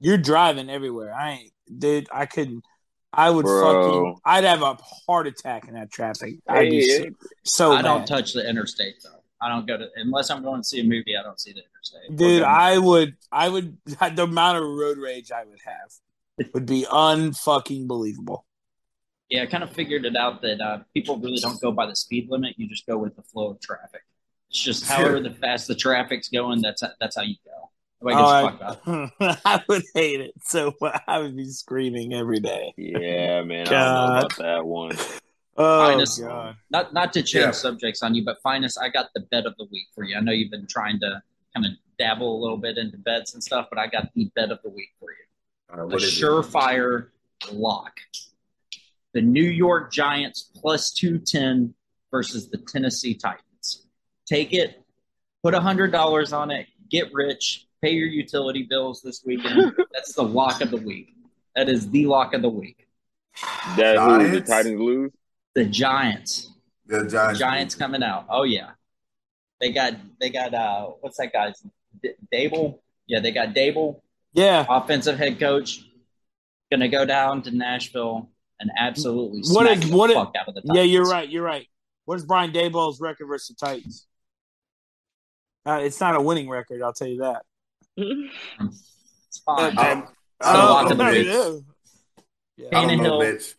[0.00, 1.12] You're driving everywhere.
[1.14, 2.08] I ain't, dude.
[2.12, 2.64] I couldn't.
[3.16, 3.62] I would Bro.
[3.62, 4.20] fucking.
[4.24, 6.36] I'd have a heart attack in that traffic.
[6.48, 7.04] I'd be so,
[7.44, 8.08] so I don't mad.
[8.08, 9.20] touch the interstate though.
[9.40, 11.16] I don't go to unless I'm going to see a movie.
[11.18, 12.16] I don't see the interstate.
[12.16, 16.86] Dude, I would, I would, the amount of road rage I would have would be
[16.90, 18.46] unfucking believable.
[19.28, 21.96] yeah, I kind of figured it out that uh, people really don't go by the
[21.96, 22.54] speed limit.
[22.58, 24.02] You just go with the flow of traffic.
[24.50, 26.62] It's just however the fast the traffic's going.
[26.62, 27.70] That's that's how you go.
[28.04, 28.80] Nobody gives a oh, fuck about.
[28.86, 30.34] Oh, I, I would hate it.
[30.42, 30.74] So
[31.06, 32.74] I would be screaming every day.
[32.76, 33.68] Yeah, man.
[33.68, 34.96] I don't know about that one.
[35.56, 36.56] Oh Finest- god.
[36.68, 37.50] Not not to change Yeah.
[37.52, 40.16] subjects on you, but Finest, I got the bet of the week for you.
[40.16, 41.22] I know you've been trying to
[41.54, 44.50] kind of dabble a little bit into bets and stuff, but I got the bet
[44.50, 45.16] of the week for you.
[45.70, 46.24] All right, a what is it?
[46.24, 47.10] surefire
[47.52, 48.00] lock.
[49.12, 51.72] The New York Giants plus 210
[52.10, 53.86] versus the Tennessee Titans.
[54.26, 54.82] Take it,
[55.44, 59.72] put $100 on it, get rich, pay your utility bills this weekend.
[59.92, 61.14] That's the lock of the week.
[61.54, 62.88] That is the lock of the week.
[63.76, 64.50] That who the Giants?
[64.50, 65.12] Titans lose?
[65.54, 66.50] The Giants.
[66.86, 67.38] The The Giants.
[67.40, 68.26] Giants coming out.
[68.30, 68.70] Oh yeah.
[69.60, 71.62] They got they got uh what's that guy's
[72.02, 72.78] D- Daboll?
[73.06, 74.00] Yeah, they got Daboll,
[74.32, 74.64] Yeah.
[74.68, 75.84] offensive head coach,
[76.70, 80.48] gonna go down to Nashville and absolutely What smack is- the what is- fuck out
[80.48, 81.28] of the Yeah, you're right.
[81.28, 81.66] You're right.
[82.06, 84.06] What is Brian Daboll's record versus the Titans?
[85.66, 87.42] Uh, it's not a winning record, I'll tell you that.
[87.96, 89.78] It's fine.
[89.78, 90.06] Um,
[90.42, 91.26] So I lock don't of know, the Mitch.
[91.26, 91.64] week.
[92.56, 92.78] Yeah.
[92.78, 93.32] I don't know, Tannehill.
[93.34, 93.54] Mitch.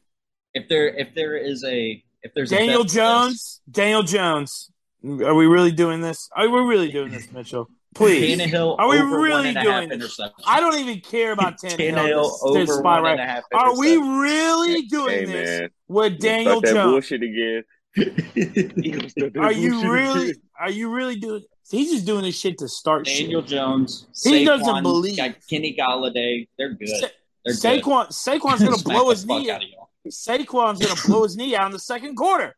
[0.53, 3.61] if there if there is a if there's Daniel bet for Jones.
[3.69, 4.71] Daniel Jones.
[5.03, 6.29] Are we really doing this?
[6.35, 7.67] Are we really doing this, Mitchell?
[7.93, 8.37] Please.
[8.37, 10.19] this, Tannehill Are we really one and a half doing this?
[10.45, 11.77] I don't even care about Tannehill.
[11.95, 13.11] Tannehill This- over this spot right.
[13.11, 13.43] and a half.
[13.53, 15.69] Are we really doing Hey, this man.
[15.87, 16.91] with Daniel Start that Jones?
[16.91, 17.63] bullshit again.
[18.75, 20.29] You gonna start that Are you really?
[20.31, 20.41] again.
[20.59, 21.43] Are you really doing?
[21.69, 23.49] He's just doing this shit to start Daniel shit.
[23.49, 25.17] Jones, He Saquon, doesn't believe.
[25.17, 26.47] got Kenny Golladay.
[26.57, 26.87] They're good.
[26.87, 27.07] Sa-
[27.43, 27.83] They're good.
[27.83, 29.49] Saquon, Saquon's gonna blow his knee.
[29.49, 29.61] out.
[30.07, 32.55] Saquon's gonna blow his knee out in the second quarter.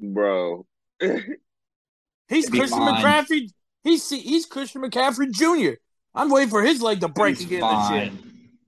[0.00, 0.66] Bro.
[1.00, 3.02] He's It'd Christian fine.
[3.04, 3.50] McCaffrey.
[3.84, 5.78] He's he's Christian McCaffrey Jr.
[6.14, 8.10] I'm waiting for his leg to break He's again this year.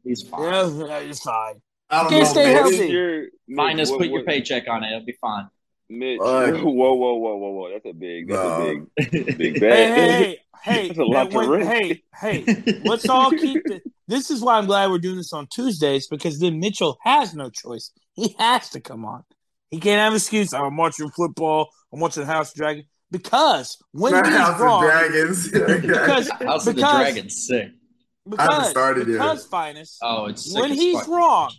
[0.04, 0.42] He's fine.
[0.80, 1.60] Yeah, it's fine.
[1.90, 2.54] I don't Can't know, stay Mitch.
[2.60, 2.88] healthy.
[2.88, 4.88] Your- Mitch, Minus what- put your paycheck on it.
[4.88, 5.48] It'll be fine.
[5.88, 7.70] Mitch, Uh, whoa, whoa, whoa, whoa, whoa.
[7.72, 8.86] That's a big, that's No.
[8.98, 9.98] a big, big Hey, bet.
[9.98, 12.80] hey, hey, hey, That's a lot to when- hey, hey.
[12.84, 16.38] Let's all keep the, this is why I'm glad we're doing this on Tuesdays because
[16.40, 17.90] then Mitchell has no choice.
[18.14, 19.24] He has to come on.
[19.70, 20.52] He can't have an excuse.
[20.52, 21.70] I'm watching football.
[21.92, 25.50] I'm watching House of Dragon because when Not he's House of wrong, Dragons.
[25.50, 27.68] because House of the Dragon's sick.
[28.38, 29.14] I haven't because started yet.
[29.14, 31.08] because finest Oh, it's sick when he's fuck.
[31.08, 31.52] wrong,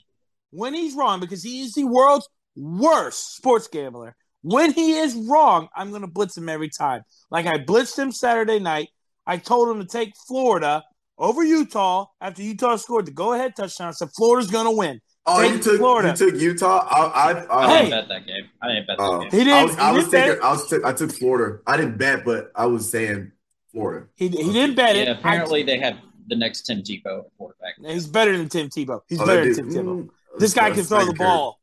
[0.52, 4.16] when he's wrong because he is the world's worst sports gambler.
[4.42, 7.04] When he is wrong, I'm going to blitz him every time.
[7.32, 8.90] Like I blitzed him Saturday night.
[9.26, 10.84] I told him to take Florida
[11.18, 13.90] over Utah after Utah scored the go-ahead touchdown.
[13.90, 15.00] I said Florida's going to win.
[15.26, 16.10] oh, you took Florida.
[16.10, 16.86] you took Utah.
[16.90, 17.76] I, I, I uh, Hey.
[17.86, 18.50] didn't bet that game.
[18.62, 19.32] I didn't bet that uh, game.
[19.32, 19.54] He didn't.
[19.54, 20.44] I was, I he was didn't bet thinking.
[20.44, 20.70] I was.
[20.70, 21.60] T- I took Florida.
[21.66, 23.32] I didn't bet, but I was saying
[23.72, 24.08] Florida.
[24.16, 25.08] He, he didn't bet it.
[25.08, 25.96] Yeah, apparently they have
[26.28, 27.76] the next Tim Tebow quarterback.
[27.86, 29.00] He's better than Tim Tebow.
[29.08, 30.04] He's Oh, better than Tim Tebow.
[30.04, 31.28] mm, This guy can throw the second Curry.
[31.28, 31.60] ball.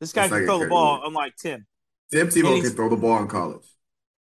[0.00, 0.70] This guy That's can second throw the Curry.
[0.70, 1.66] ball, unlike Tim.
[2.12, 3.66] Tim Tebow can throw the ball in college.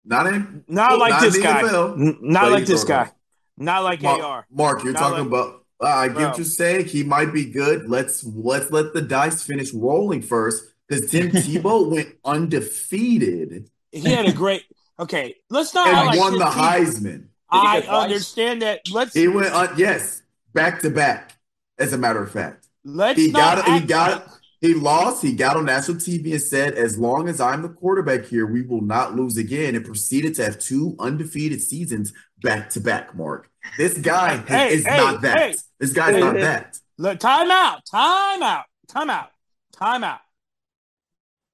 [0.04, 0.64] Not in.
[0.68, 1.62] Not like not this guy.
[1.62, 3.12] NFL, N- Not like this throw the guy.
[3.56, 4.46] Not like Mark, AR.
[4.50, 5.58] Mark, you're Not talking like- about.
[5.82, 6.28] Uh, I get Bro.
[6.28, 6.85] what you're saying.
[6.87, 7.88] He might be good.
[7.90, 14.26] Let's let's let the dice finish rolling first, because Tim Tebow went undefeated He had
[14.26, 14.64] a great.
[15.00, 15.88] Okay, let's not.
[15.88, 17.24] and like won Tim the Tebow- Heisman.
[17.50, 18.80] I understand that.
[18.92, 20.22] Let's He went on, yes,
[20.54, 21.37] back to back.
[21.78, 23.64] As a matter of fact, let's he not.
[23.64, 25.22] got he got like- he lost.
[25.22, 28.62] He got on national TV and said, "As long as I'm the quarterback here, we
[28.62, 33.14] will not lose again." And proceeded to have two undefeated seasons back to back.
[33.14, 35.37] Mark, this guy Hey, is hey, not that.
[35.38, 35.55] hey.
[35.79, 36.79] This guy's not that.
[36.96, 37.85] Look, time out.
[37.85, 38.64] Time out.
[38.88, 39.31] Time out.
[39.72, 40.20] Time out.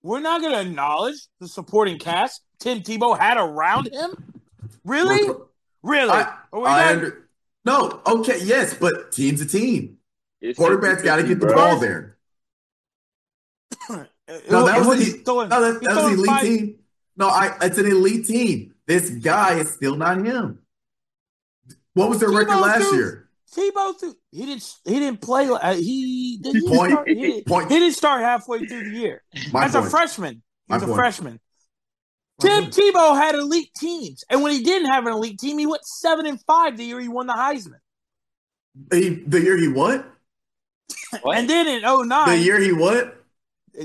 [0.03, 4.35] We're not going to acknowledge the supporting cast Tim Tebow had around him.
[4.85, 5.35] Really?
[5.83, 6.11] Really?
[6.11, 7.29] I, Are we I under,
[7.65, 9.97] no, okay, yes, but team's a team.
[10.41, 11.55] It's Quarterback's got to get the bro.
[11.55, 12.18] ball there.
[13.89, 13.97] No,
[14.67, 16.79] that It- it was he's throwing- No, that, he's that was an elite five- team.
[17.17, 18.75] No, I it's an elite team.
[18.87, 20.61] This guy is still not him.
[21.95, 23.25] What was their record last threw- year?
[23.55, 26.93] Tebow threw, he didn't he didn't play uh, he did he, Point.
[26.93, 27.71] start, he, didn't- Point.
[27.73, 29.23] he didn't start halfway through the year.
[29.53, 29.91] My As a point.
[29.91, 30.43] freshman.
[30.69, 30.97] My He's a point.
[30.99, 31.41] freshman.
[32.43, 32.65] My Tim.
[32.71, 36.27] Tebow had elite teams, and when he didn't have an elite team, he went seven
[36.27, 37.81] and five the year he won the Heisman.
[38.93, 40.07] He, the year he what?
[41.23, 41.37] What?
[41.39, 43.18] And then in 09, The year he what?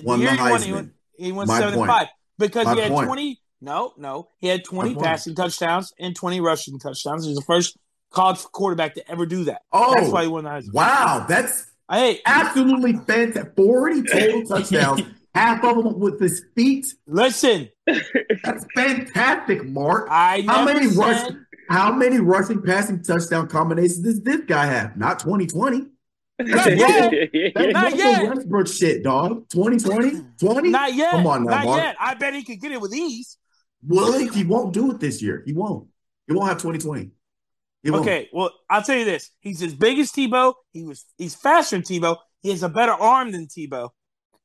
[0.03, 1.89] Won the he won, he won, he won My seven point.
[1.91, 2.07] and five
[2.39, 3.07] because My he had point.
[3.07, 3.39] twenty.
[3.61, 5.05] No, no, he had twenty My point.
[5.07, 7.25] passing touchdowns and twenty rushing touchdowns.
[7.25, 7.77] He's the first
[8.11, 9.61] college quarterback to ever do that.
[9.71, 10.73] Oh, That's why he won the Heisman.
[10.73, 13.55] wow, that's Hey, absolutely fantastic.
[13.55, 15.01] Forty total touchdowns
[15.35, 16.85] half of them with his feet.
[17.07, 17.69] Listen,
[18.43, 20.07] That's fantastic, Mark.
[20.09, 21.31] I How many said, rush?
[21.69, 24.95] How many rushing, passing, touchdown combinations does this guy have?
[24.97, 25.87] Not 2020.
[26.39, 27.29] Not yet.
[27.55, 28.35] That's Not yet.
[28.35, 29.49] Westbrook shit, dog.
[29.49, 30.69] 2020, 20.
[30.69, 31.11] Not yet.
[31.11, 31.81] Come on now, Not Mark.
[31.81, 31.95] yet.
[31.99, 33.37] I bet he could get it with ease.
[33.85, 35.43] Well, he won't do it this year.
[35.45, 35.87] He won't.
[36.27, 37.11] He won't have 2020.
[37.83, 38.01] He won't.
[38.01, 40.53] Okay, well, I'll tell you this: he's as big as Tebow.
[40.71, 42.17] He was he's faster than Tebow.
[42.41, 43.89] He has a better arm than Tebow.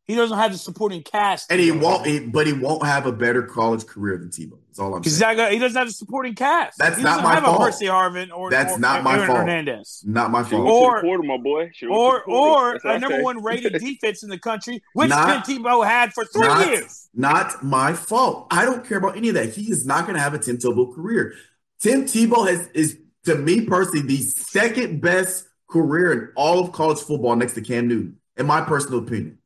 [0.09, 2.07] He doesn't have the supporting cast, And he won't.
[2.07, 4.59] He, but he won't have a better college career than Tebow.
[4.69, 5.53] That's all I'm because saying.
[5.53, 6.79] he doesn't have the supporting cast.
[6.79, 7.61] That's he not doesn't my have fault.
[7.61, 9.39] a Percy Harvin or That's or not my Aaron fault.
[9.41, 10.03] Hernandez.
[10.07, 10.63] Not my fault.
[10.67, 11.65] Or- Or quarter, my boy.
[11.65, 12.31] Or to the quarter.
[12.31, 15.63] or That's what a I number one rated defense in the country, which Not- Tim
[15.63, 17.11] Tebow had for three not, years.
[17.15, 18.47] not my fault.
[18.51, 19.51] I don't care about any of that.
[19.55, 21.35] He is not going to have a Tim Tebow career.
[21.83, 26.99] Tim Tebow has is to me personally the second best career in all of college
[27.01, 29.38] football next to Cam Newton, in my personal opinion.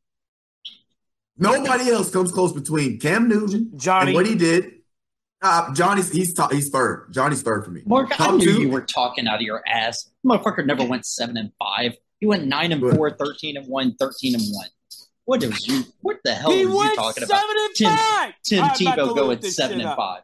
[1.42, 4.72] Nobody else comes close between Cam Newton Johnny, and what he did.
[5.40, 7.08] Uh, Johnny's he's top, he's third.
[7.10, 7.82] Johnny's third for me.
[7.84, 10.08] Mark, I knew two- you were talking out of your ass.
[10.24, 11.96] Motherfucker never went seven and five.
[12.20, 12.94] He went nine and Good.
[12.94, 14.68] four, 13 and one, 13 and one.
[15.24, 15.82] What is you?
[16.00, 17.50] What the hell he are you went talking seven about?
[17.66, 18.32] and Tim- five.
[18.44, 19.96] Tim I'm Tebow going seven and up.
[19.96, 20.22] five.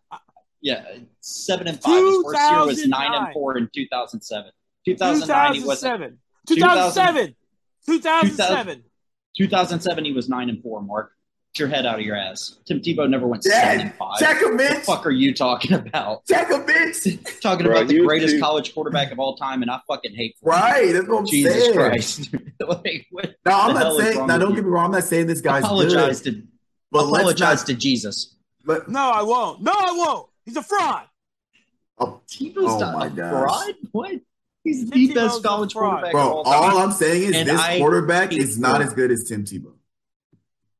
[0.60, 0.84] Yeah,
[1.20, 1.94] seven and five.
[2.04, 4.52] His worst year was nine and four in 2007.
[4.84, 6.18] 2009 he was 2007.
[6.48, 7.34] 2007.
[7.86, 8.84] 2007.
[9.38, 10.82] 2007 he was nine and four.
[10.82, 11.12] Mark,
[11.54, 12.58] get your head out of your ass.
[12.66, 14.18] Tim Tebow never went seven and Dad, five.
[14.18, 16.26] check him, What the fuck are you talking about?
[16.26, 17.40] Check him, bitch.
[17.40, 20.36] Talking Bro, about the greatest two- college quarterback of all time, and I fucking hate.
[20.42, 20.92] Right.
[20.92, 21.74] That's what I'm Jesus saying.
[21.74, 22.34] Christ!
[22.60, 24.18] like, what No, I'm not saying.
[24.18, 24.56] wrong Now, don't you?
[24.56, 24.86] get me wrong.
[24.86, 26.34] I'm not saying this guy's apologize good.
[26.42, 26.42] to
[26.90, 27.66] But apologize not.
[27.68, 28.34] to Jesus.
[28.64, 29.62] But No, I won't.
[29.62, 30.28] No, I won't.
[30.44, 31.04] He's a fraud.
[31.98, 33.30] oh, Tebow's Oh not my a gosh.
[33.30, 33.74] fraud.
[33.92, 34.12] What?
[34.68, 36.70] He's Tim the Tebow's best college quarterback bro, of all time.
[36.72, 39.44] all I'm saying is And this I quarterback hate is not as good as Tim
[39.44, 39.72] Tebow.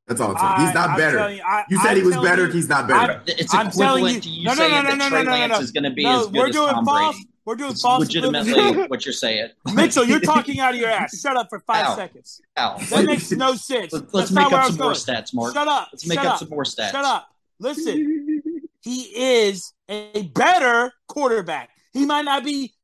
[0.07, 0.67] That's all I'm saying.
[0.67, 1.31] He's not I'm better.
[1.35, 2.47] You, I, You said I'm he was better.
[2.47, 3.23] you- He's not better.
[3.27, 5.25] It's I'm equivalent you- to you no, no, saying no, no, that no, Trey no,
[5.25, 5.59] no, Lance no.
[5.61, 7.17] is going to be No, as good we're as doing Tom false.
[7.17, 7.29] Brady.
[7.45, 8.01] We're doing It's false.
[8.01, 9.49] legitimately what you're saying.
[9.75, 11.19] Mitchell, you're talking out of your ass.
[11.21, 11.97] Shut up for five Ow.
[11.97, 12.41] seconds.
[12.59, 12.77] Ow.
[12.91, 13.93] That makes no sense.
[13.93, 15.55] Let's, let's not make where up was some more stats, Mark.
[15.55, 15.89] Shut up.
[15.93, 16.39] Let's make up up.
[16.41, 16.91] some more stats.
[16.91, 17.29] Shut up.
[17.59, 18.43] Listen,
[18.83, 19.01] he
[19.45, 21.71] is a better quarterback.
[21.93, 22.75] He might not be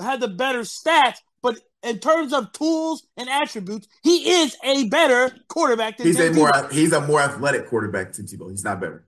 [0.00, 5.34] had the better stats, but in terms of tools and attributes, he is a better
[5.48, 6.72] quarterback than He's a more Tebow.
[6.72, 8.50] he's a more athletic quarterback than Tim Tebow.
[8.50, 9.06] He's not better.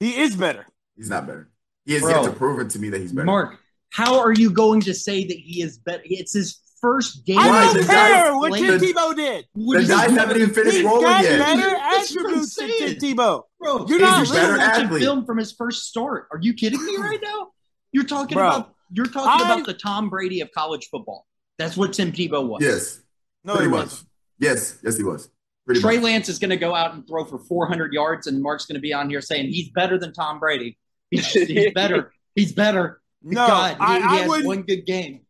[0.00, 0.66] He is better.
[0.96, 1.50] He's not better.
[1.84, 2.10] He has Bro.
[2.10, 3.24] yet to prove it to me that he's better.
[3.26, 3.58] Mark,
[3.90, 6.02] how are you going to say that he is better?
[6.04, 7.36] It's his first game.
[7.38, 9.46] Right, I the don't guy- care what Tim Tebow did.
[9.54, 11.38] What the guys haven't even finished He's rolling got yet.
[11.38, 13.16] better That's what I'm attributes than Tim.
[13.16, 13.42] Tebow.
[13.60, 15.02] Bro, You're not a better watching athlete.
[15.02, 16.26] film from his first start.
[16.32, 17.48] Are you kidding me right now?
[17.92, 21.26] You're talking Bro, about you're talking I- about the Tom Brady of college football.
[21.58, 22.62] That's what Tim Tebow was.
[22.62, 23.00] Yes,
[23.44, 23.84] No, pretty he much.
[23.86, 24.08] wasn't.
[24.38, 25.30] Yes, yes, he was.
[25.64, 26.04] Pretty Trey much.
[26.04, 28.80] Lance is going to go out and throw for 400 yards, and Mark's going to
[28.80, 30.78] be on here saying he's better than Tom Brady.
[31.10, 32.12] He's, he's better.
[32.34, 33.00] He's better.
[33.22, 34.46] No, God, he, I, he I has wouldn't.
[34.46, 35.20] one good game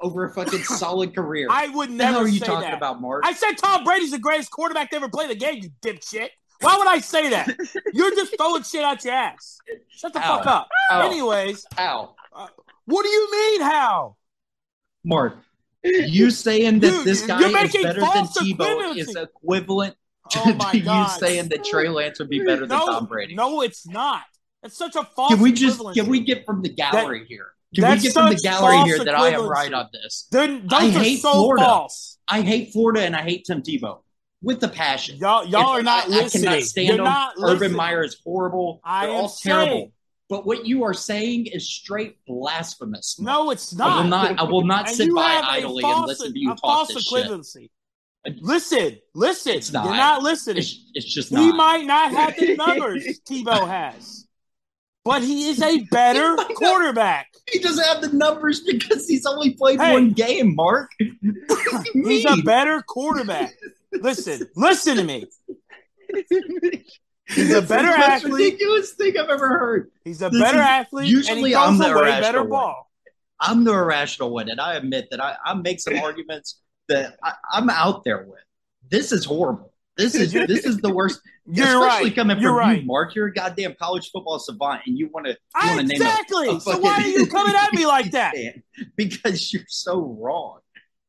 [0.00, 1.46] over a fucking solid career.
[1.50, 2.76] I would what the hell never are you say talking that.
[2.78, 3.22] about, Mark?
[3.26, 5.62] I said Tom Brady's the greatest quarterback to ever play the game.
[5.62, 6.28] You dipshit.
[6.62, 7.54] Why would I say that?
[7.92, 9.58] You're just throwing shit out your ass.
[9.90, 10.38] Shut the Ow.
[10.38, 10.68] fuck up.
[10.90, 11.06] Ow.
[11.06, 12.14] Anyways, Ow.
[12.34, 12.46] Uh,
[12.86, 13.60] what do you mean?
[13.62, 14.16] How?
[15.04, 15.36] Mark,
[15.82, 20.54] you saying that Dude, this guy is better than Tebow is equivalent oh to Oh
[20.54, 23.34] my you saying that Trey Lance would be better than no, Tom Brady.
[23.34, 24.22] No, it's not.
[24.62, 25.34] It's such a false.
[25.34, 27.48] Can we just can we get from the gallery here?
[27.74, 30.26] Can we get from the gallery here that I am right on this?
[30.30, 31.64] Then I hate so Florida.
[31.64, 32.18] false.
[32.26, 34.00] I hate Florida and I hate Tim Tebow
[34.42, 35.18] with the passion.
[35.18, 36.48] Y'all, y'all If are not I, listening.
[36.48, 37.32] I cannot stand You're them.
[37.42, 37.72] Urban.
[37.74, 38.80] Meyer is horrible.
[38.84, 39.66] I They're am all terrible.
[39.66, 39.92] saying-
[40.30, 43.20] But what you are saying is straight blasphemous.
[43.20, 43.90] No, it's not.
[43.98, 44.40] I will not.
[44.40, 47.68] I will not sit by idly and listen to you a talk false this shit.
[48.40, 49.52] Listen, listen.
[49.54, 49.84] It's not.
[49.84, 50.56] You're not listening.
[50.58, 51.56] It's, it's just He not.
[51.56, 54.26] might not have the numbers Tebow has,
[55.04, 56.54] but he is a better He might not.
[56.56, 57.28] quarterback.
[57.52, 59.92] He doesn't have the numbers because he's only played Hey.
[59.92, 60.54] one game.
[60.54, 63.52] Mark, What do you He's a better quarterback.
[63.92, 65.26] Listen, listen to me.
[67.26, 68.32] He's a better the most athlete.
[68.34, 69.90] ridiculous thing I've ever heard.
[70.04, 71.08] He's a This better athlete.
[71.08, 72.50] usually I'm the a way irrational better one.
[72.50, 72.90] ball.
[73.40, 77.32] I'm the irrational one, and I admit that I, I make some arguments that I,
[77.52, 78.40] I'm out there with.
[78.90, 79.72] This is horrible.
[79.96, 81.20] This is this is the worst.
[81.46, 82.14] You're especially right.
[82.14, 82.80] coming You're from right.
[82.80, 83.14] you, Mark.
[83.14, 86.60] You're a goddamn college football savant, and you want to to name a- exactly.
[86.60, 88.34] so why are you coming at me like that?
[88.96, 90.60] Because you're so wrong.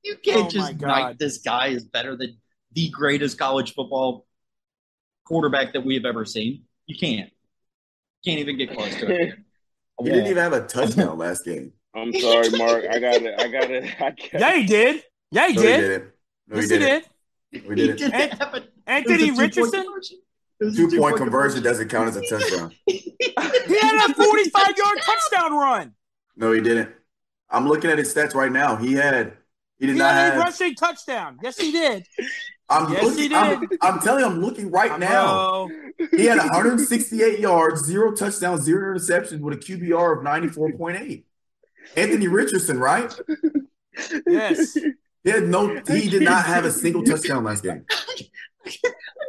[0.04, 2.38] You can't Oh just knight this guy is better than
[2.73, 4.25] the greatest college football
[5.25, 6.63] quarterback that we have ever seen.
[6.88, 7.29] You can't.
[8.23, 9.33] Can't even get close to it.
[9.99, 11.71] A He didn't even have a touchdown last game.
[11.95, 12.83] I'm sorry, Mark.
[12.89, 13.39] I got it.
[13.39, 13.83] I got it.
[14.01, 15.03] I got Yeah, he did.
[15.31, 16.01] Yeah, he No, he did.
[16.47, 17.03] No, yes, he he did.
[17.51, 17.63] did.
[17.67, 17.97] We He did it.
[17.97, 19.83] didn't And- have a- it Anthony a two-point Richardson.
[19.83, 20.17] conversion.
[20.59, 22.71] It was a Two point two-point conversion doesn't count as a touchdown.
[22.85, 23.15] He
[23.81, 25.93] had a 45 yard touchdown run.
[26.35, 26.89] No, he didn't.
[27.49, 28.75] I'm looking at his stats right now.
[28.75, 29.38] He had
[29.79, 31.39] he did He not had a rushing touchdown.
[31.41, 32.05] Yes, he did.
[32.69, 33.30] I'm Yes, looking.
[33.30, 33.78] he I'm, did.
[33.82, 35.67] I'm telling you, I'm looking right now.
[35.67, 41.23] Bro, He had 168 yards, zero touchdowns, zero interceptions with a QBR of 94.8.
[41.95, 43.13] Anthony Richardson, right?
[44.28, 44.75] Yes.
[45.23, 45.80] He had no.
[45.88, 47.86] He did not have a single touchdown last game.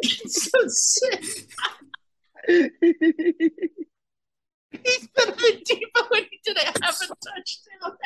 [0.02, 1.24] It's so sick.
[2.46, 2.70] He's
[5.08, 7.96] better than Tebow and he didn't have a touchdown.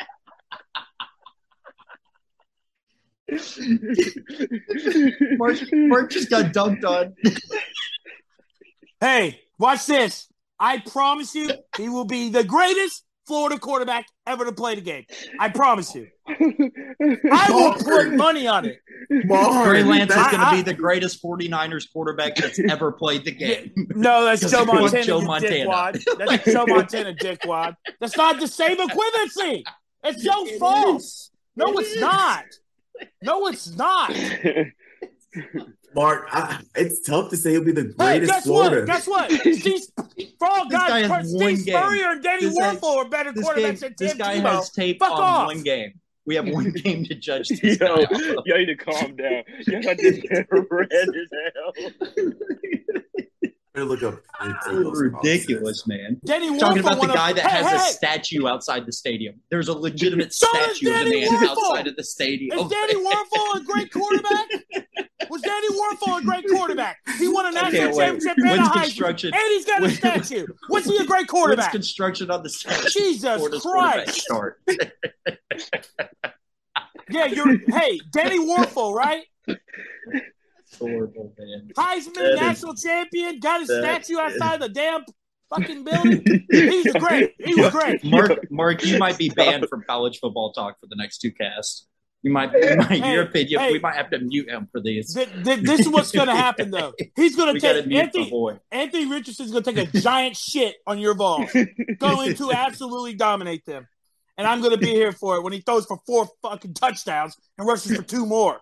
[5.37, 7.13] Mark, Mark just got dunked on.
[8.99, 10.27] Hey, watch this.
[10.59, 15.05] I promise you, he will be the greatest Florida quarterback ever to play the game.
[15.39, 16.07] I promise you.
[16.27, 18.77] I will put money on it.
[19.25, 23.31] Mark, Trey Lance is going to be the greatest 49ers quarterback that's ever played the
[23.31, 23.71] game.
[23.95, 25.03] No, that's Joe Montana.
[25.03, 25.55] Joe Montana.
[25.65, 26.03] dickwad.
[26.17, 27.75] That's Joe Montana, dickwad.
[27.99, 29.63] That's not the same equivalency.
[30.03, 31.31] It's so It false.
[31.55, 32.01] No, It it's is.
[32.01, 32.43] not.
[33.21, 34.13] No, it's not.
[35.95, 38.77] Mark, I, it's tough to say he'll be the Hey, greatest guess Florida.
[38.77, 38.85] what?
[38.87, 39.31] Guess what?
[39.31, 39.81] Steve,
[40.39, 41.65] for all This guy guys, has Steve one game.
[41.75, 44.37] Spurrier and Danny This guy- Wuerffel are better This, game, quarterbacks than this Tim guy
[44.39, 44.41] Tebow.
[44.55, 45.45] has tape Fuck on off.
[45.47, 45.93] one game.
[46.25, 49.43] We have one game to judge this Yo, guy off y'all need to calm down.
[49.67, 52.31] Y'all got this man red as hell.
[53.73, 54.19] Better look up.
[54.37, 56.19] Ah, ridiculous, man.
[56.25, 58.91] Danny Wuerffel Talking about the won a- guy that hey, has a statue outside the
[58.91, 59.35] stadium.
[59.49, 61.49] There's a legitimate So statue of the man Wuerffel.
[61.49, 62.59] outside of the stadium.
[62.59, 64.47] Is Danny Wuerffel a great quarterback?
[65.29, 66.97] Was Danny Wuerffel a great quarterback?
[67.17, 68.05] He won a national wait.
[68.21, 69.33] championship and a When's construction?
[69.33, 70.47] And he's got a when- statue.
[70.69, 71.71] Was he a great When's quarterback?
[71.71, 72.89] construction on the statue?
[72.89, 74.21] Jesus Florida's quarterback Christ.
[74.21, 74.61] Start.
[77.09, 77.57] Yeah, you're.
[77.67, 79.25] Hey, Danny Wuerffel, right?
[80.79, 81.69] Horrible, man.
[81.77, 85.03] Heisman, That is- national champion, got his that statue outside the damn
[85.49, 86.45] fucking building.
[86.49, 87.33] He's great.
[87.39, 88.03] He was great.
[88.03, 91.87] Mark, Mark, you might be banned from college football talk for the next two casts.
[92.23, 93.59] You might, you might Hey, your opinion.
[93.59, 93.71] hey.
[93.73, 95.11] we might have to mute him for these.
[95.15, 96.93] Th- th- this is what's going to happen, though.
[97.15, 98.29] He's going to take Anthony.
[98.29, 98.59] boy.
[98.71, 101.51] Anthony Richardson's going to take a giant shit on your balls,
[101.97, 103.87] going to absolutely dominate them,
[104.37, 107.35] and I'm going to be here for it when he throws for four fucking touchdowns
[107.57, 108.59] and rushes for two more.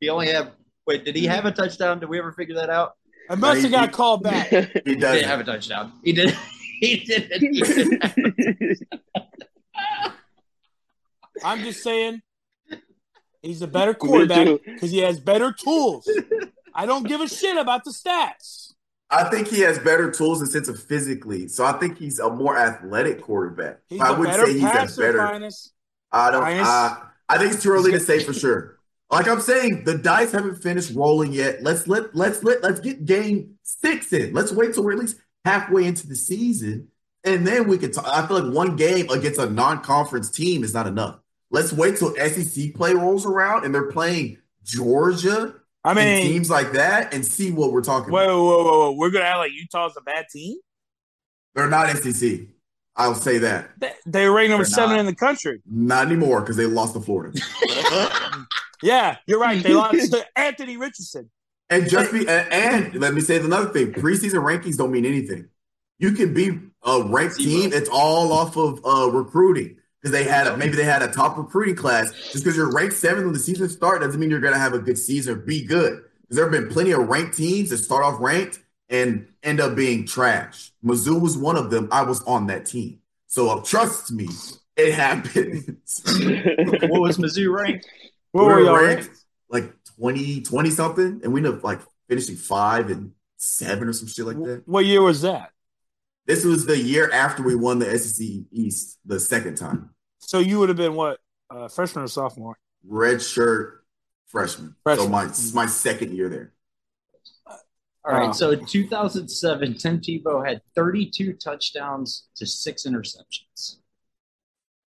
[0.00, 0.52] He only have.
[0.90, 2.00] Wait, did he have a touchdown?
[2.00, 2.96] Did we ever figure that out?
[3.30, 4.48] I must he- have got called back.
[4.50, 5.14] He He does.
[5.14, 5.92] didn't have a touchdown.
[6.02, 6.36] He did.
[6.80, 7.40] He didn't.
[7.42, 8.74] He didn't have a
[11.44, 12.22] I'm just saying,
[13.42, 16.10] he's a better quarterback because he has better tools.
[16.74, 18.72] I don't give a shit about the stats.
[19.10, 21.46] I think he has better tools in the sense of physically.
[21.48, 23.80] So I think he's a more athletic quarterback.
[23.88, 25.18] He's I a would better say he's a better.
[25.18, 25.72] Finest.
[26.10, 26.40] I don't.
[26.42, 26.96] Minus- Uh,
[27.28, 28.79] I think it's too early to say for sure.
[29.10, 31.62] Like I'm saying, the dice haven't finished rolling yet.
[31.62, 34.32] Let's let let's let let's get game six in.
[34.32, 36.88] Let's wait till we're at least halfway into the season,
[37.24, 38.06] and then we can talk.
[38.06, 41.18] I feel like one game against a non-conference team is not enough.
[41.50, 46.48] Let's wait till SEC play rolls around and they're playing Georgia I and mean, teams
[46.48, 48.36] like that, and see what we're talking whoa, about.
[48.36, 48.92] whoa, whoa, whoa.
[48.92, 50.58] We're gonna act like Utah's a bad team.
[51.54, 52.40] They're not SEC.
[53.00, 53.70] I'll say that.
[53.78, 55.00] They, they rank number They're seven not.
[55.00, 55.60] in the country.
[55.66, 57.38] Not anymore because they lost to Florida.
[58.82, 59.62] Yeah, you're right.
[59.62, 61.30] They lost to Anthony Richardson.
[61.68, 65.48] And just be and, and let me say another thing: preseason rankings don't mean anything.
[65.98, 70.46] You can be a ranked team; it's all off of uh, recruiting because they had
[70.46, 72.10] a, maybe they had a top recruiting class.
[72.32, 74.72] Just because you're ranked seventh when the season starts doesn't mean you're going to have
[74.72, 76.02] a good season or be good.
[76.22, 79.74] Because there have been plenty of ranked teams that start off ranked and end up
[79.76, 80.72] being trash.
[80.84, 81.88] Mizzou was one of them.
[81.90, 82.98] I was on that team,
[83.28, 84.28] so uh, trust me,
[84.76, 86.02] it happens.
[86.90, 87.86] what was Mizzou ranked?
[88.32, 89.24] What We were ranked ranked?
[89.48, 94.08] like 20, 20 something, and we ended up like finishing five and seven or some
[94.08, 94.62] shit like that.
[94.66, 95.52] What year was that?
[96.26, 99.90] This was the year after we won the SEC East the second time.
[100.18, 101.18] So you would have been what?
[101.48, 102.56] Uh, freshman or sophomore?
[102.86, 103.84] Red shirt
[104.26, 104.68] freshman.
[104.70, 105.10] So Freshman.
[105.10, 105.24] my
[105.54, 106.52] my second year there.
[108.10, 108.32] All right, Oh.
[108.32, 113.76] so in 2007, Tim Tebow had 32 touchdowns to six interceptions.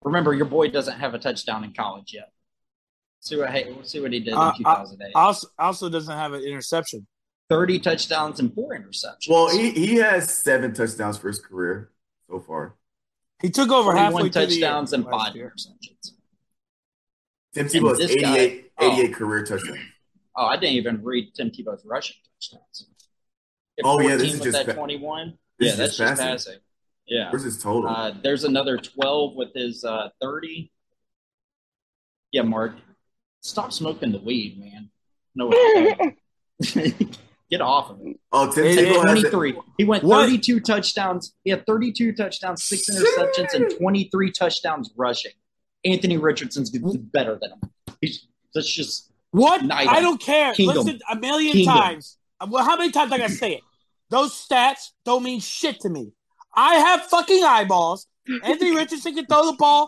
[0.03, 2.31] Remember, your boy doesn't have a touchdown in college yet.
[3.19, 5.11] See what hey, we'll see what he did Uh, in 2008.
[5.13, 7.05] Also, also doesn't have an interception.
[7.49, 9.29] 30 touchdowns and four interceptions.
[9.29, 11.91] Well, he, he has seven touchdowns for his career
[12.29, 12.75] so far.
[13.41, 15.53] He took over 21 halfway through touchdowns year and five year.
[15.55, 16.11] interceptions.
[17.53, 18.91] Tim And Tebow has this guy- 88, oh.
[18.93, 19.79] 88 career touchdowns.
[20.35, 22.87] Oh, I didn't even read Tim Tebow's rushing touchdowns.
[23.77, 25.37] If Oh, yeah, this 14 is with just that 21.
[25.59, 26.27] this yeah, is that's just just passing.
[26.53, 26.59] passing.
[27.07, 27.31] Yeah.
[27.31, 27.89] Where's his total?
[27.89, 30.71] Uh, there's another 12 with his uh, 30.
[32.31, 32.73] Yeah, Mark,
[33.41, 34.89] stop smoking the weed, man.
[35.35, 36.13] No, what
[37.49, 38.15] Get off of him.
[38.31, 39.31] Oh, Tim It- Tebow has it.
[39.31, 39.59] 23.
[39.77, 40.21] He went What?
[40.25, 41.33] 32 touchdowns.
[41.43, 45.33] He had 32 touchdowns, six interceptions, and 23 touchdowns rushing.
[45.83, 47.59] Anthony Richardson's better than him.
[47.99, 49.63] He's that's just What?
[49.65, 50.53] Night I don't care.
[50.53, 50.85] Kingdom.
[50.85, 51.75] Listen a million Kingdom.
[51.75, 52.17] times.
[52.47, 53.61] Well, how many times I gotta say it?
[54.09, 56.11] Those stats don't mean shit to me.
[56.53, 58.07] I have fucking eyeballs.
[58.43, 59.87] Anthony Richardson can throw the ball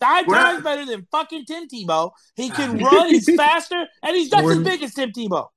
[0.00, 2.10] five We're not- times better than fucking Tim Tebow.
[2.34, 3.08] He can run.
[3.08, 5.48] He's faster, and he's just as We're- big as Tim Tebow.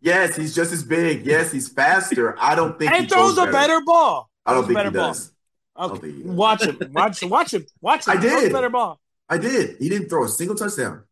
[0.00, 1.24] Yes, he's just as big.
[1.24, 2.36] Yes, he's faster.
[2.38, 3.52] I don't think he And throws a better.
[3.52, 4.28] better ball.
[4.44, 5.06] I don't Throws think he ball.
[5.08, 5.32] does.
[5.78, 6.30] don't Okay, he does.
[6.32, 6.78] watch him.
[6.92, 7.30] Watch him.
[7.30, 7.66] Watch him.
[7.80, 8.12] Watch him.
[8.18, 8.52] I Throws a did.
[8.52, 9.00] better ball.
[9.30, 9.76] I did.
[9.78, 11.04] He didn't throw a single touchdown.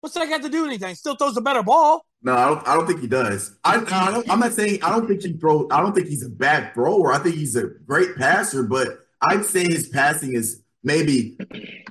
[0.00, 0.94] What's that got to do with anything?
[0.94, 2.05] Still throws a better ball.
[2.26, 2.66] No, I don't.
[2.68, 3.54] I don't think he does.
[3.62, 4.82] I, I don't, I'm not saying.
[4.82, 5.68] I don't think he throw.
[5.70, 7.12] I don't think he's a bad thrower.
[7.12, 8.64] I think he's a great passer.
[8.64, 11.38] But I'd say his passing is maybe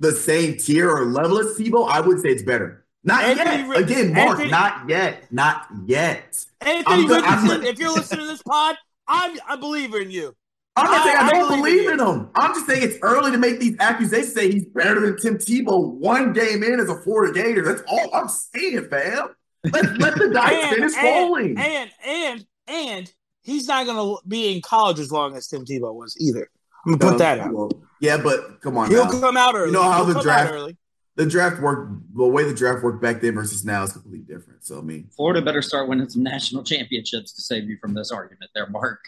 [0.02, 1.88] the same tier or level as Tebow.
[1.90, 2.86] I would say it's better.
[3.06, 3.78] Not Anthony yet.
[3.80, 4.30] Again, Mark.
[4.32, 5.32] Anthony- not yet.
[5.32, 6.46] Not yet.
[6.60, 8.76] Anthony I'm good- I'm Richardson, if you're listening to this pod,
[9.08, 10.36] I'm a believer in you.
[10.76, 12.30] I'm not saying I I- I don't believe believe in in him.
[12.36, 14.34] I'm just saying it's early to make these accusations.
[14.34, 17.64] Say he's better than Tim Tebow one game in as a Florida Gator.
[17.64, 19.30] That's all I'm saying, fam.
[19.72, 21.58] Let, let the dice finish falling.
[21.58, 23.14] and and and
[23.44, 26.50] he's not going to be in college as long as Tim Tebow was either.
[26.86, 27.54] I'm gonna put Um, that out.
[27.54, 29.20] well, yeah, but come on He'll now.
[29.20, 29.68] come out early.
[29.68, 30.78] You know how He'll the come draft- out early.
[31.18, 34.66] The draft work, the way the draft worked back then versus now is completely different.
[34.66, 38.12] So I mean, Florida better start winning some national championships to save you from this
[38.12, 39.00] argument there, Mark.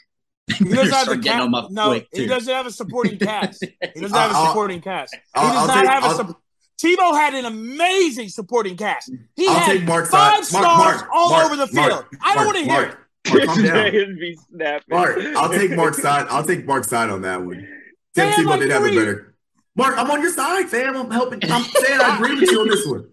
[0.57, 1.71] He doesn't have a the getting cast.
[1.71, 3.61] No, he doesn't have a supporting cast.
[3.93, 5.13] He doesn't have a I'll- supporting cast.
[5.13, 6.41] He I'll- does I'll not take- have a I'll- sup-
[6.81, 9.11] Tebow had an amazing supporting cast.
[9.35, 10.61] He I'll had take Mark's five side.
[10.61, 12.05] stars Mark, Mark, all Mark, over the Mark, field.
[12.21, 12.87] I don't want to hear it.
[12.87, 13.75] Mark, Mark, calm down.
[13.75, 14.85] Niggas be snapping.
[14.89, 16.27] Mark, I'll take Mark's side.
[16.29, 17.67] I'll take Mark's side on that one.
[18.13, 19.35] They Tim had Tebow like did have it better.
[19.75, 20.95] Mark, I'm on your side, fam.
[20.95, 21.39] I'm helping.
[21.51, 23.09] I'm saying I agree with you on this one.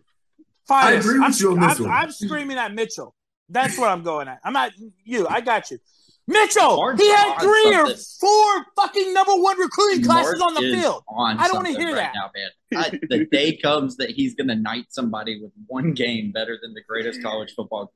[0.66, 0.84] Fine.
[0.84, 1.92] I agree with I'm, you on this I'm, one.
[1.92, 3.14] I'm screaming at Mitchell.
[3.48, 4.40] That's what I'm going at.
[4.44, 4.72] I'm at
[5.04, 5.26] you.
[5.28, 5.78] I got you.
[6.27, 10.72] Mitchell, Mark's he had three or four fucking number one recruiting classes Mark on the
[10.72, 11.03] field.
[11.07, 12.14] on I don't wanna hear right that.
[12.14, 12.51] now, man.
[12.85, 16.75] I, the day comes that he's going to knight somebody with one game better than
[16.75, 17.93] the greatest college football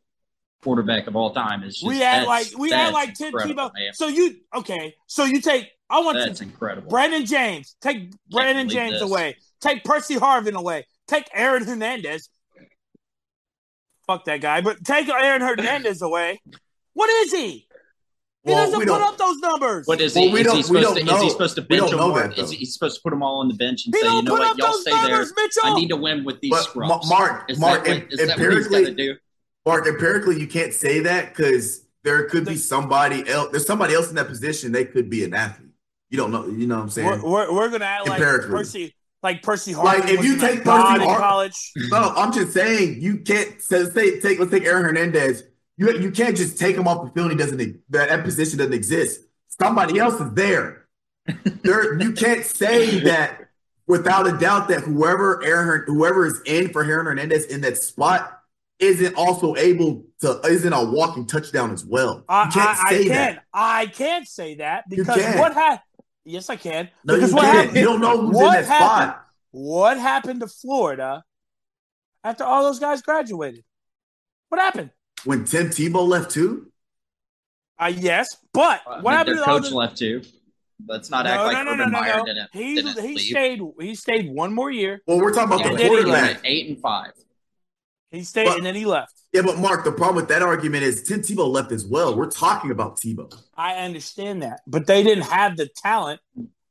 [0.63, 1.63] quarterback of all time.
[1.63, 3.75] Is We had like we had like Tim incredible, Tebow.
[3.75, 3.93] man.
[3.95, 4.95] So you okay?
[5.07, 5.69] So you take.
[5.91, 6.91] I want That's to incredible.
[6.91, 7.75] Brandon James.
[7.81, 9.03] Take Brandon James this.
[9.03, 9.37] away.
[9.61, 10.87] Take Percy Harvin away.
[11.07, 12.29] Take Aaron Hernandez.
[14.07, 14.61] Fuck that guy.
[14.61, 16.41] But take Aaron Hernandez away.
[16.93, 17.68] What is he?
[18.49, 19.87] He Well, doesn't put up those numbers.
[19.87, 20.33] What is Well, he?
[20.33, 21.23] we is, don't- he we supposed don't to, is know.
[21.23, 22.23] he supposed to bench don't him know more?
[22.23, 22.57] that, Is though.
[22.57, 24.31] he supposed to put them all on the bench and he say, you don't know
[24.33, 25.45] put what, up y'all those stay numbers, there.
[25.45, 25.63] Mitchell.
[25.65, 27.09] I need to win with these But, scrubs.
[27.11, 29.17] Mark, is Mark, that, em- what, is that what he's got to empirically, do?
[29.67, 33.51] Mark, empirically, you can't say that because there could be somebody else.
[33.51, 34.73] There's somebody else in that position.
[34.73, 35.69] They could be an athlete.
[36.11, 36.47] You don't know.
[36.47, 37.07] You know what I'm saying?
[37.23, 38.51] We're, we're, we're gonna act like Empirically.
[38.51, 39.85] Percy, like Percy Harvin.
[39.85, 43.85] Like, if you take god Percy in college, No, I'm just saying you can't say,
[43.91, 45.43] say take let's take Aaron Hernandez.
[45.79, 47.31] You you can't just take him off the field.
[47.31, 49.21] He doesn't that, position doesn't exist.
[49.49, 50.87] Somebody else is there.
[51.45, 53.49] there you can't say that
[53.87, 58.41] without a doubt that whoever Aaron whoever is in for Aaron Hernandez in that spot
[58.81, 62.25] isn't also able to isn't a walking touchdown as well.
[62.29, 63.13] I, You can't I, I say can.
[63.13, 63.45] that.
[63.55, 65.81] I can't say that because what happened?
[66.25, 66.89] Yes, I can.
[67.05, 67.77] No, because you what happened?
[67.77, 69.13] You don't know who's in that happened?
[69.13, 69.25] spot.
[69.53, 71.23] What happened to Florida
[72.25, 73.65] after all those guys graduated?
[74.49, 74.91] What happened?
[75.25, 76.71] When Tim Tebow left too.
[77.79, 80.23] Uh, yes, but I what mean, happened their to coach the- left too.
[80.87, 82.25] Let's not No, act like no, no, Urban no, no, Meyer no.
[82.25, 83.21] didn't, He didn't he leave.
[83.21, 83.61] stayed.
[83.81, 85.03] He stayed one more year.
[85.09, 86.41] Well, we're talking about And the then he He quarterback.
[86.45, 87.13] eight and five.
[88.13, 89.13] He stayed But- and then he left.
[89.33, 92.17] Yeah, but Mark, the problem with that argument is Tim Tebow left as well.
[92.17, 93.31] We're talking about Tebow.
[93.57, 96.21] I understand that, but they didn't have the talent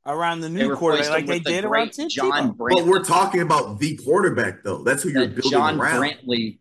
[0.06, 2.74] around the new quarterback like they the did around Tim John Tebow.
[2.76, 4.82] But we're talking about the quarterback, though.
[4.82, 6.00] That's who you're that building John around.
[6.02, 6.58] Brantley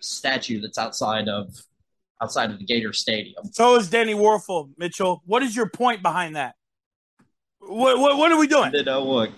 [0.00, 1.54] statue that's outside of
[2.22, 3.44] outside of the Gator Stadium.
[3.52, 5.22] So is Danny Wuerffel, Mitchell.
[5.26, 6.54] What is your point behind that?
[7.60, 8.70] What what, what are we doing?
[8.72, 9.30] Did uh, look,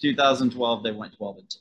[0.00, 1.58] 2012 they went 12 and two.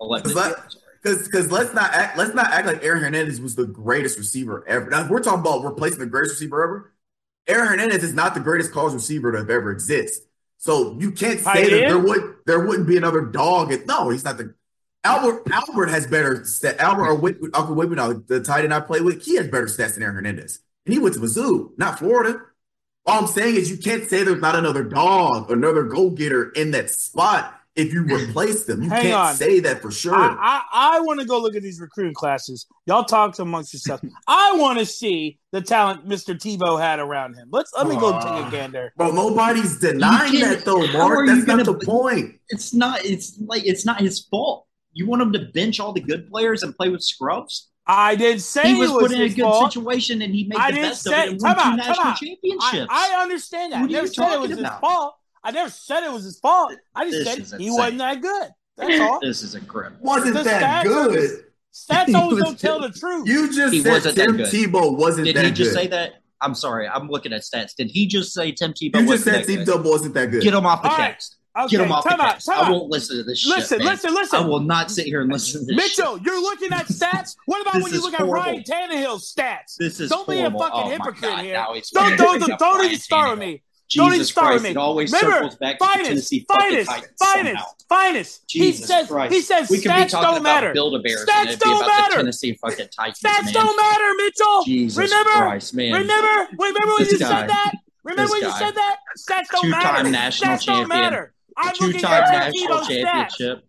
[0.00, 0.80] 11 Is and that- two, sorry.
[1.02, 4.66] Because because let's not act let's not act like Aaron Hernandez was the greatest receiver
[4.66, 4.88] ever.
[4.88, 6.94] Now, we're talking about replacing the greatest receiver ever,
[7.46, 10.22] Aaron Hernandez is not the greatest college receiver to have ever exist.
[10.56, 11.90] So you can't say Tight that end?
[11.90, 13.70] there would there wouldn't be another dog.
[13.70, 14.54] At, no, he's not the
[15.04, 15.42] Albert.
[15.52, 16.78] Albert has better stat.
[16.80, 19.66] Albert or Whit, Uncle Whitman, uh, the tight end I play with, he has better
[19.66, 22.40] stats than Aaron Hernandez, and he went to Mizzou, not Florida.
[23.06, 26.70] All I'm saying is you can't say there's not another dog, another go getter in
[26.70, 28.82] that spot if you replace them.
[28.82, 29.34] You Hang can't on.
[29.34, 30.14] say that for sure.
[30.14, 32.66] I, I, I want to go look at these recruiting classes.
[32.86, 34.04] Y'all talk amongst yourselves.
[34.26, 36.34] I want to see the talent Mr.
[36.34, 37.48] Tebow had around him.
[37.50, 38.92] Let's let me go take a gander.
[38.96, 41.26] Bro, nobody's denying that though, Mark.
[41.26, 42.36] That's not gonna- the point.
[42.48, 43.04] It's not.
[43.04, 44.63] It's like it's not his fault.
[44.94, 47.68] You want him to bench all the good players and play with scrubs?
[47.86, 49.72] I didn't say He was, was put in a good fault.
[49.72, 51.76] situation and he made I the didn't best of it and time won two out,
[51.76, 52.18] national out.
[52.62, 52.86] I.
[52.90, 53.80] I understand that.
[53.82, 55.14] What I are never you said it was talking his fault.
[55.42, 56.74] I never said it was his fault.
[56.94, 58.48] I just This said he wasn't that good.
[58.78, 59.20] That's all.
[59.20, 59.98] this is incredible.
[60.00, 61.44] Wasn't The that stats are good?
[61.74, 63.28] Stats always don't tell the truth.
[63.28, 64.46] You just He said wasn't that Tim good.
[64.46, 65.80] Tebow wasn't Did that he just good.
[65.82, 66.12] say that?
[66.40, 66.88] I'm sorry.
[66.88, 67.74] I'm looking at stats.
[67.76, 69.68] Did he just say Tim Tebow you just wasn't said that Tim good?
[69.84, 70.42] Tebow wasn't that good.
[70.42, 71.22] Get him off the All right.
[71.56, 73.86] Okay, Get him off the out, time I won't listen to this Listen, shit.
[73.86, 74.40] listen, listen.
[74.40, 76.26] I will not sit here and listen to this Mitchell, shit.
[76.26, 77.36] you're looking at stats.
[77.46, 78.36] What about when you look horrible.
[78.36, 79.76] at Ryan Tannehill's stats?
[79.78, 81.54] This is Don't be a fucking oh hypocrite here.
[81.92, 83.62] Don't don't don't Ryan even start with me.
[83.94, 84.62] Don't even start Christ!
[84.64, 87.64] with It always Remember, circles back to finest, Tennessee fucking finest, finest, somehow.
[87.88, 88.48] finest.
[88.48, 89.34] Jesus he says Christ.
[89.34, 90.72] he says we stats don't matter.
[90.72, 92.10] Build-A-Bears and Stats it'd don't about matter.
[92.14, 93.52] the Tennessee fucking Titans, Stats man.
[93.52, 94.64] don't matter, Mitchell.
[94.64, 95.92] Jesus remember, Christ, man.
[95.92, 97.40] remember, remember when This you guy.
[97.42, 97.72] said that.
[98.02, 98.96] Remember when you said that?
[99.18, 100.10] Stats don't Two-time matter.
[100.10, 101.34] national Stats don't matter.
[101.56, 103.64] I'm Two-time national championship,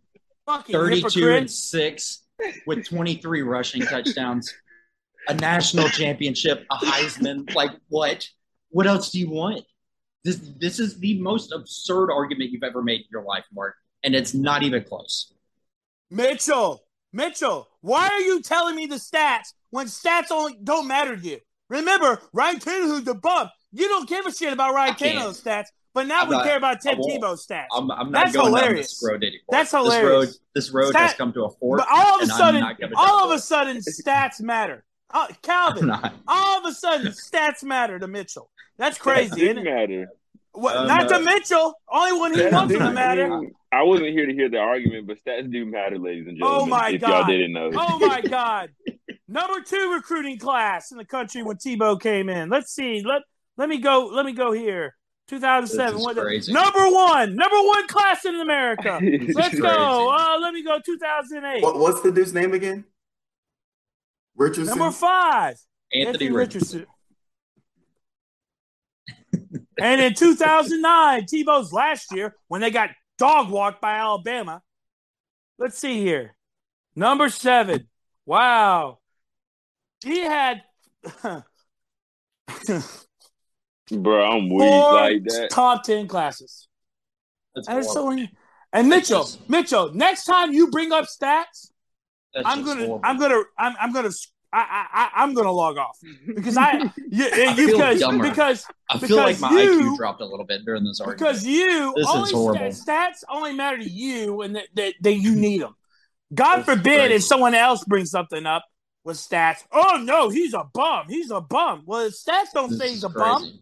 [0.46, 1.38] Fucking 32 hypocrite.
[1.40, 2.24] and 6
[2.68, 4.54] with 23 rushing touchdowns,
[5.28, 7.54] a national championship, a Heisman.
[7.56, 8.28] Like, what?
[8.70, 9.64] What else do you want?
[10.24, 14.16] This, this is the most absurd argument you've ever made in your life, Mark, and
[14.16, 15.32] it's not even close.
[16.10, 16.84] Mitchell,
[17.14, 21.40] Mitchell, why are you telling me the stats when stats only don't matter to you?
[21.70, 23.50] Remember, Ryan Tannehill's the bum.
[23.72, 24.96] You don't give a shit about Ryan.
[24.96, 27.24] Tannehill's stats, but now I'm we not- care about I Tim won't.
[27.24, 27.66] Tebow's stats.
[27.76, 29.00] I'm, I'm not That's going down hilarious.
[29.00, 29.42] this road anymore.
[29.50, 30.40] That's This road, hilarious.
[30.54, 31.80] this road Stat- has come to a fork.
[31.80, 32.64] but all of a sudden,
[32.96, 34.84] all of a sudden, stats matter.
[35.12, 35.90] Uh, Calvin,
[36.28, 38.52] all of a sudden, stats matter to Mitchell.
[38.78, 39.74] That's That crazy, isn't didn't it?
[39.74, 40.08] matter.
[40.54, 41.74] Well, Um, not uh, to Mitchell.
[41.90, 43.42] Only when he Stats wants them to matter.
[43.72, 46.62] I wasn't here to hear the argument, but stats do matter, ladies and gentlemen.
[46.64, 47.10] Oh my if God.
[47.10, 47.72] y'all didn't know.
[47.74, 48.70] Oh my God.
[49.28, 52.50] Number two recruiting class in the country when Tebow came in.
[52.50, 53.02] Let's see.
[53.04, 53.24] Let
[53.58, 54.10] let me go.
[54.12, 54.96] Let me go here.
[55.28, 56.00] 2007.
[56.00, 56.54] What the- crazy.
[56.54, 57.36] number one.
[57.36, 59.00] Number one class in America.
[59.34, 60.16] Let's go.
[60.16, 60.80] Uh, let me go.
[60.80, 61.64] 2008.
[61.64, 62.86] What, what's the dude's name again?
[64.36, 64.78] Richardson.
[64.78, 65.56] Number five.
[65.94, 66.86] Anthony Richardson.
[69.80, 74.62] and in 2009, Tebow's last year when they got dog walked by Alabama.
[75.58, 76.36] Let's see here.
[76.96, 77.88] Number seven.
[78.26, 79.00] Wow.
[80.04, 80.62] He had
[83.92, 85.50] Bro, I'm weak four like that.
[85.52, 86.68] top 10 classes.
[87.54, 88.10] That's And, it's so,
[88.74, 91.70] and Mitchell, just- Mitchell, next time you bring up stats,
[92.34, 93.02] That's I'm gonna, horrible.
[93.04, 94.10] I'm gonna, I'm, I'm gonna,
[94.52, 98.28] I, I, I- I'm gonna log off because I, you, eh, I you because, dumber.
[98.30, 101.20] because, I feel like because my you- IQ dropped a little bit during this argument.
[101.20, 102.66] because you This is only horrible.
[102.66, 105.76] stats, stats only matter to you and that, that, that you need them.
[106.34, 107.14] God That's forbid crazy.
[107.16, 108.66] if someone else brings something up
[109.06, 109.64] with stats.
[109.72, 111.06] Oh no, he's a bum.
[111.08, 111.84] He's a bum.
[111.86, 113.60] Well, his stats don't This say he's a bum.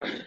[0.00, 0.22] Crazy.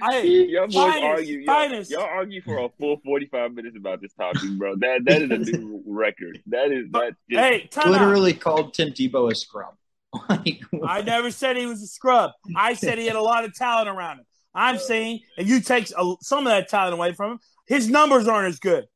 [0.00, 1.38] I, Y'all boys finest, argue.
[1.38, 1.90] Y'all, finest.
[1.90, 4.76] y'all argue for a full 45 minutes about this topic, bro.
[4.76, 6.40] That that is a new record.
[6.46, 7.14] That is that.
[7.28, 7.92] Hey, time out.
[7.92, 9.74] Literally called Tim Tebow a scrub.
[10.28, 12.32] I never said he was a scrub.
[12.54, 14.26] I said he had a lot of talent around him.
[14.54, 17.88] I'm uh, saying if you take a, some of that talent away from him, his
[17.88, 18.86] numbers aren't as good.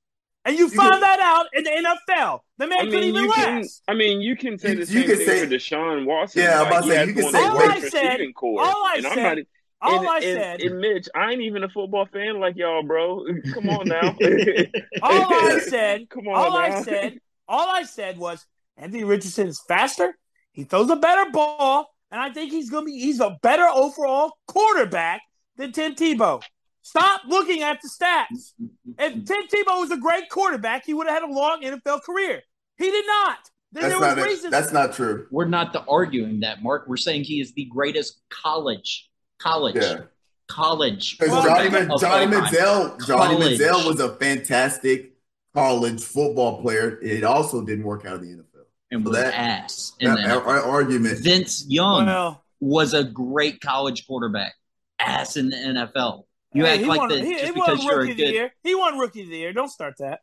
[0.47, 2.41] And you found that out in the NFL.
[2.59, 3.57] The man I couldn't mean, even you can.
[3.63, 3.83] last.
[3.89, 6.43] I mean, you can say You- the you same can thing say- for Deshaun Watson.
[6.43, 8.61] Yeah, I'm about to say, has you can say All I said- receiving corps.
[8.63, 9.47] all I and I'm said- not.
[9.83, 12.83] All and, I and- said, and Mitch, I ain't even a football fan like y'all,
[12.83, 13.25] bro.
[13.53, 14.17] Come on now.
[15.03, 16.57] all I said, Come on all now.
[16.59, 17.19] I said,
[17.49, 18.47] all I said was
[18.79, 20.17] Anthony Richardson is faster.
[20.53, 24.33] He throws a better ball, and I think he's gonna be he's a better overall
[24.47, 25.21] quarterback
[25.57, 26.43] than Tim Tebow.
[26.89, 28.53] Stop looking at the stats.
[28.99, 32.43] If Tim Tebow was a great quarterback, he would have had a long NFL career.
[32.79, 33.39] He did not.
[33.73, 34.51] Then That's there was not reasons.
[34.53, 35.27] That's not true.
[35.33, 36.85] we're not the arguing that, Mark.
[36.87, 39.11] We're saying he is the greatest college,
[39.41, 40.03] college, Yeah.
[40.49, 41.19] college.
[41.19, 42.27] Because Well, Johnny, Man- Johnny.
[42.27, 43.59] Manziel, Johnny College.
[43.59, 45.13] Manziel was a fantastic
[45.55, 47.01] college football player.
[47.03, 48.67] It also didn't work out in the NFL.
[48.93, 49.93] and So was that- ass.
[49.99, 50.47] in That the NFL.
[50.47, 51.19] ar- argument.
[51.19, 54.55] Vince Young well, was a great college quarterback,
[55.01, 56.26] ass in the NFL.
[56.57, 58.23] You hey, act he like won, that he, just he because you're rookie a the
[58.25, 58.33] good.
[58.35, 58.55] year.
[58.63, 59.53] He won rookie of the year.
[59.53, 60.21] Don't start that.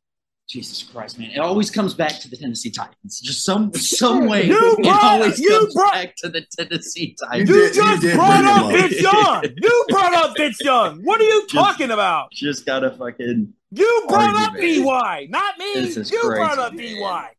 [0.49, 1.31] Jesus Christ, man!
[1.31, 3.21] It always comes back to the Tennessee Titans.
[3.21, 7.15] Just some some way, You it brought- always you comes brought- back to the Tennessee
[7.17, 7.49] Titans.
[7.49, 8.71] You did- you just did brought up up.
[8.73, 9.45] Vince Young.
[9.61, 10.99] You brought up Vince Young.
[11.03, 12.31] What are you Just- talking about?
[12.33, 13.53] Just gotta fucking.
[13.71, 14.85] You brought up Argument.
[14.85, 15.73] VY, not me.
[15.75, 17.29] This is you brought up crazy, VY.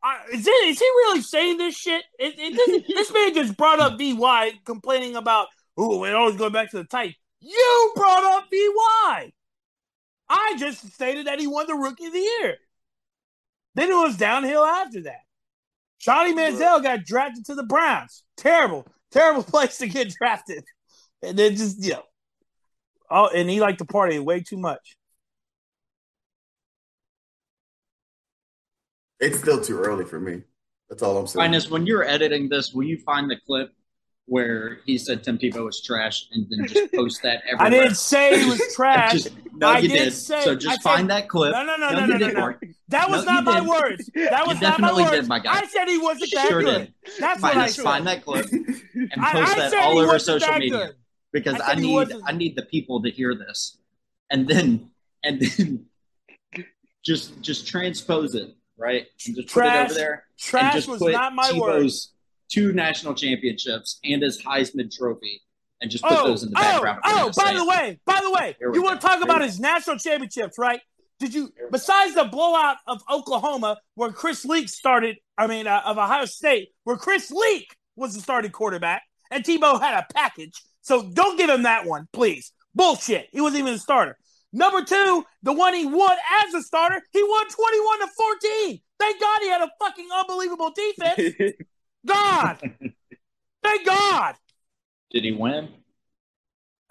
[0.00, 2.04] Uh, is, it, is he really saying this shit?
[2.20, 6.52] It, it, this, this man just brought up VY complaining about, oh, it always going
[6.52, 7.16] back to the tight.
[7.40, 9.32] You brought up VY.
[10.28, 12.56] I just stated that he won the rookie of the year.
[13.74, 15.20] Then it was downhill after that.
[15.98, 18.22] Johnny Manziel got drafted to the Browns.
[18.36, 20.64] Terrible, terrible place to get drafted.
[21.22, 22.02] And then just, you know.
[23.10, 24.96] Oh, and he liked to party way too much.
[29.18, 30.42] It's still too early for me.
[30.88, 31.44] That's all I'm saying.
[31.44, 33.72] Finest, when you're editing this, will you find the clip
[34.28, 37.66] where he said Tim Tebow was trash and then just post that everywhere?
[37.66, 39.12] I didn't say he was trash.
[39.12, 40.12] Just- no, I you did did.
[40.12, 41.52] say- so I just said- find that clip.
[41.52, 42.40] No, no, no, No, no, no, no, did, no.
[42.40, 42.64] Mark.
[42.88, 43.68] That was No, not my did.
[43.68, 44.10] words.
[44.14, 45.10] That was not my words.
[45.10, 45.54] did, my guy.
[45.60, 46.92] I said he wasn't that Sure good.
[47.04, 47.14] did.
[47.18, 47.82] That's what I said.
[47.84, 50.94] find that clip and post I that all over social media good.
[51.32, 52.22] because I I, need wasn't.
[52.26, 53.78] I need the people to hear this,
[54.30, 54.90] and then
[55.24, 55.86] and then
[57.04, 59.90] just just transpose it right and just put it Trash.
[59.90, 62.12] over there and Trash just was put not my Tebow's words.
[62.50, 65.42] Two national championships and his Heisman Trophy
[65.80, 67.00] and just put Oh, those in the oh, background.
[67.04, 67.30] we're oh!
[67.36, 70.58] By the way, by the way, you want to talk Here about his national championships,
[70.58, 70.80] right?
[71.20, 75.98] Did you, besides the blowout of Oklahoma, where Chris Leak started, I mean, uh, of
[75.98, 80.62] Ohio State, where Chris Leak was the starting quarterback, and Tebow had a package.
[80.80, 82.52] So don't give him that one, please.
[82.74, 83.28] Bullshit.
[83.32, 84.16] He wasn't even a starter.
[84.52, 88.80] Number two, the one he won as a starter, he won 21 to 14.
[88.98, 91.34] Thank God he had a fucking unbelievable defense.
[92.06, 92.58] God.
[93.62, 94.34] Thank God.
[95.10, 95.68] Did he win?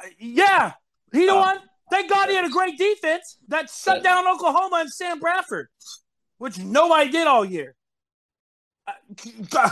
[0.04, 0.74] Uh, Yeah,
[1.14, 1.36] he Oh.
[1.40, 1.58] won.
[1.90, 5.70] Thank God he had a great defense that shut down Oklahoma and Sam Bradford,
[6.38, 7.76] which nobody did all year.
[8.86, 8.92] Uh,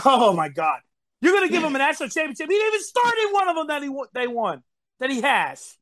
[0.04, 0.80] oh my God!
[1.20, 2.48] You're gonna give him a national championship?
[2.48, 4.62] He didn't even start in one of them that he they won
[5.00, 5.76] that he has.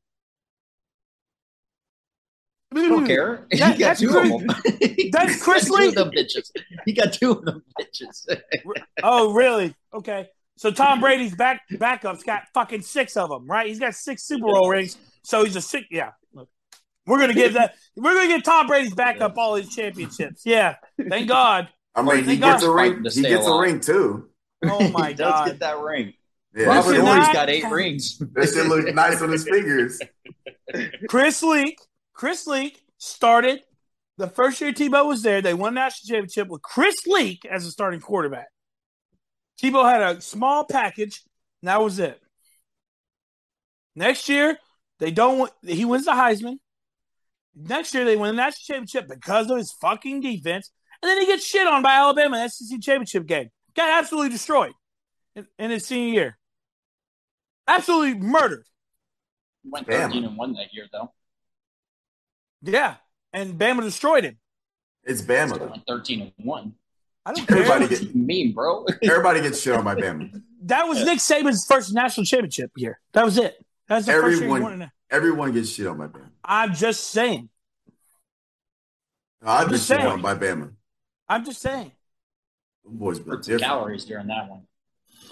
[2.77, 3.47] I don't care.
[3.51, 4.79] That- he got that's two Chris- of them.
[4.81, 5.89] He that's got Chris two Leak.
[5.91, 6.51] of them bitches.
[6.87, 8.27] He got two of them bitches.
[9.03, 9.75] Oh, really?
[9.93, 10.29] Okay.
[10.57, 13.67] So Tom Brady's back backup's got fucking six of them, right?
[13.67, 14.97] He's got six Super Bowl rings.
[15.23, 15.87] So he's a six.
[15.91, 16.13] Yeah.
[16.33, 16.49] Look,
[17.07, 17.75] we're gonna give that.
[17.97, 20.43] We're gonna give Tom Brady's backup all his championships.
[20.45, 20.77] Yeah.
[21.09, 21.69] Thank God.
[21.97, 23.03] I mean, he Thank gets a ring.
[23.03, 24.29] He stay gets a ring too.
[24.65, 25.47] Oh my he does God.
[25.47, 26.15] get that ring.
[26.57, 28.17] Yeah, This Robert is that Horry's not- got eight rings.
[28.19, 30.01] shit look nice on his fingers.
[31.09, 31.79] Chris Leak.
[32.15, 33.61] Chris Leak started
[34.17, 35.43] the first year Tebow was there.
[35.43, 38.47] They won national championship with Chris Leak as a starting quarterback.
[39.61, 41.23] Tebow had a small package.
[41.63, 42.21] And that was it.
[43.97, 44.59] Next year,
[44.99, 45.39] they don't.
[45.39, 46.59] win- He wins the Heisman.
[47.55, 51.27] Next year, they win the national championship because of his fucking defense, and then he
[51.27, 53.49] gets shit on by Alabama in the SEC championship game.
[53.75, 54.73] Got absolutely destroyed
[55.37, 56.39] in, in his senior year.
[57.69, 58.67] Absolutely murdered.
[59.65, 60.11] Went Damn.
[60.11, 61.13] 13 and 1 that year, though.
[62.65, 62.97] Yeah,
[63.33, 64.39] and Bama destroyed him.
[65.05, 65.73] It's Bama though.
[65.87, 66.75] 13 and 1.
[67.27, 67.59] I don't care.
[67.59, 68.87] Everybody What get mean, bro?
[69.03, 70.43] everybody gets shit on by Bama.
[70.63, 72.99] That was Nick Saban's first national championship year.
[73.13, 73.57] That was it.
[73.89, 74.91] That's the first year he Everyone- won it.
[75.11, 76.31] Everyone gets shit on by Bama.
[76.45, 77.49] I'm just saying.
[79.43, 80.11] No, I I'm get just shit saying.
[80.11, 80.73] on by Bama.
[81.29, 81.93] I'm just saying.
[82.85, 83.63] Them boys built different.
[83.63, 84.63] calories during that one.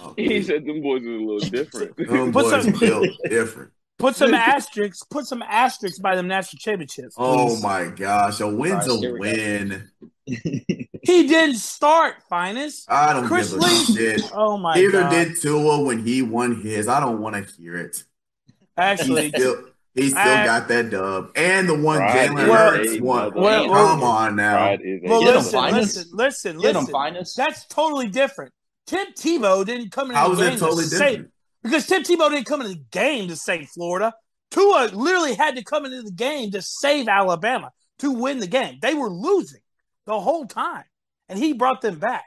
[0.01, 1.97] Oh, he said them boys was a little different.
[1.97, 3.73] them boys some- built different.
[4.03, 5.05] Put some asterisks.
[5.05, 7.15] Put some asterisks by them national championships.
[7.17, 7.63] Oh please.
[7.63, 9.37] my gosh, a win's Christ, a here we go.
[9.39, 9.91] win.
[11.05, 12.89] He didn't start, finest.
[12.89, 14.31] I don't Chris give a Leak- shit.
[14.33, 15.11] Oh my Neither god.
[15.11, 16.87] did Tua when he won his.
[16.87, 18.05] I don't want to hear it.
[18.77, 19.65] Actually, He still,
[19.97, 23.01] he still I- got that dub, and the one Pride Jalen is Well- Hurts a
[23.01, 23.35] won.
[23.35, 24.57] well- Come on now.
[24.59, 25.97] Pride is a well, Get 'em, listen, Finest.
[25.97, 26.93] listen, listen, Get him, listen.
[26.93, 27.37] finest.
[27.37, 28.53] That's totally different.
[28.87, 31.32] Tim Tebow didn't come in How the was game that totally save different?
[31.63, 34.13] Because Tim Tebow didn't come into the game to save Florida.
[34.51, 38.79] Tua literally had to come into the game to save Alabama to win the game.
[38.83, 39.61] They were losing
[40.07, 40.85] the whole time,
[41.29, 42.25] and he brought them back.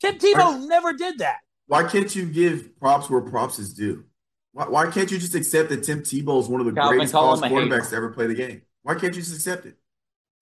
[0.00, 1.36] Tim Tebow never did that.
[1.66, 4.04] Why can't you give props where props is due?
[4.52, 7.12] Why, why can't you just accept that Tim Tebow is one of the Calvin, greatest
[7.12, 7.76] call college him hater.
[7.80, 8.62] quarterbacks to ever play the game?
[8.82, 9.76] Why can't you just accept it?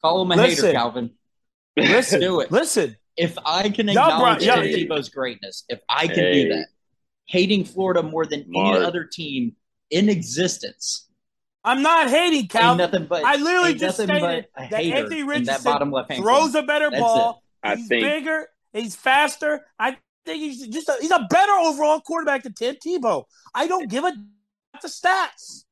[0.03, 0.67] Call him a Listen.
[0.67, 1.11] hater, Calvin.
[1.77, 2.51] Listen, Do it.
[2.53, 2.97] listen.
[3.17, 6.43] If I can Y'all acknowledge brought- Tim Tebow's greatness, if I can Hey.
[6.45, 6.67] do that,
[7.27, 8.77] hating Florida more than Mark.
[8.77, 9.55] any other team
[9.91, 11.09] in existence,
[11.65, 12.77] I'm not hating ain't Cal.
[12.77, 15.33] nothing but I literally just nothing stated but a that hater Anthony in that
[15.65, 17.43] Richardson bottom throws a better That's ball.
[17.63, 18.49] I he's think bigger.
[18.73, 19.65] He's faster.
[19.79, 23.25] I think he's just a, he's a better overall quarterback than Tim Tebow.
[23.55, 24.13] I don't give a
[24.83, 25.65] the stats.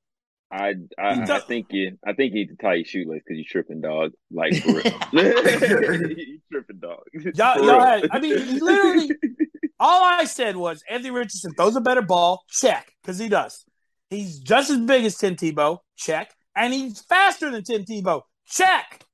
[0.51, 3.23] I I, He's I a- think you I think you need to tie your shoelace
[3.27, 4.13] because you're tripping, dog.
[4.31, 4.83] Like for real.
[6.11, 7.01] you tripping, dog.
[7.13, 7.81] Y'all, For y'all real.
[7.81, 9.11] had, I mean, literally,
[9.81, 12.45] all I said was Anthony Richardson throws a better ball.
[12.49, 13.65] Check, because he does.
[14.11, 15.79] He's just as big as Tim Tebow.
[15.97, 18.23] Check, and he's faster than Tim Tebow.
[18.47, 19.05] Check.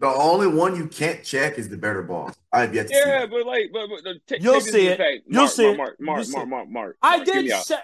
[0.00, 2.32] The only one you can't check is the better ball.
[2.52, 2.98] I have yet to see.
[2.98, 3.30] Yeah, that.
[3.30, 4.98] but like, but, but the- take- You'll take see it.
[4.98, 5.18] fact.
[5.26, 5.76] You'll Mark, see it.
[5.76, 6.48] Mark, Mark, Mark.
[6.48, 7.64] Mark, Mark, I Mark, did me out.
[7.64, 7.76] say.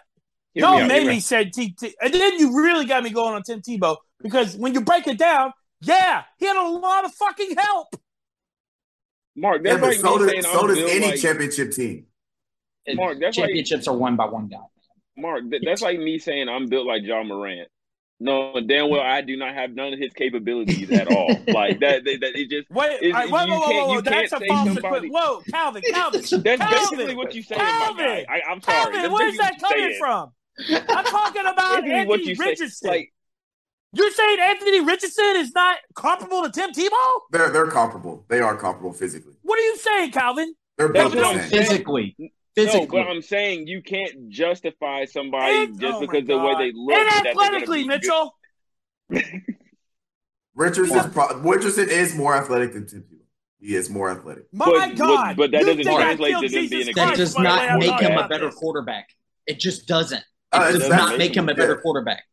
[0.52, 3.34] Hear me Y'all made me say T, T, and then you really got me going
[3.34, 7.14] on Tim Tebow because when you break it down, yeah, he had a lot of
[7.14, 7.94] fucking help.
[9.36, 11.72] Mark, that's but like so me does, saying so I'm does built any like championship
[11.72, 12.06] team.
[12.86, 14.56] And Mark, that's like- championships are won by one guy.
[15.16, 15.42] Mark.
[15.50, 17.68] That, that's like me saying I'm built like John Morant.
[18.22, 21.28] No, damn well I do not have none of his capabilities at all.
[21.48, 23.86] like that, that, that it just Wait, It- all right, whoa, you whoa, whoa, can't-
[23.88, 26.58] whoa, you That's a can't say false somebody- equi- Whoa, Calvin, Calvin, that's Calvin,
[26.98, 28.26] basically what you saying, my Calvin, guy.
[28.28, 28.76] I, I'm sorry.
[28.92, 30.32] Calvin, That's where's that basically what coming you from?
[30.96, 31.82] I'm talking about saying.
[31.84, 32.44] Basically what Anthony you say.
[32.44, 32.90] Richardson.
[32.90, 33.12] Like,
[33.92, 37.20] You're saying Anthony Richardson is not comparable to Tim Tebow?
[37.32, 38.24] They're they're comparable.
[38.28, 39.34] They are comparable physically.
[39.42, 40.54] What are you saying, Calvin?
[40.78, 41.48] They're That's both the same.
[41.50, 41.64] saying.
[41.66, 42.16] Physically,
[42.56, 46.72] no, but I'm saying you can't justify somebody And- just oh because the way they
[46.74, 46.94] look.
[46.96, 47.84] And that they're gonna athletically.
[47.84, 48.34] Mitchell.
[50.54, 53.16] Richardson, pro- Richardson is more athletic than Tim Tebow.
[53.60, 54.44] He is more athletic.
[54.52, 55.36] My But- God.
[55.36, 57.66] but that doesn't translate killed to them Jesus being a that does by the way
[57.66, 59.08] not make him a better quarterback.
[59.46, 60.18] It just doesn't.
[60.18, 61.80] It Uh, does not make him a better yeah.
[61.82, 62.24] quarterback.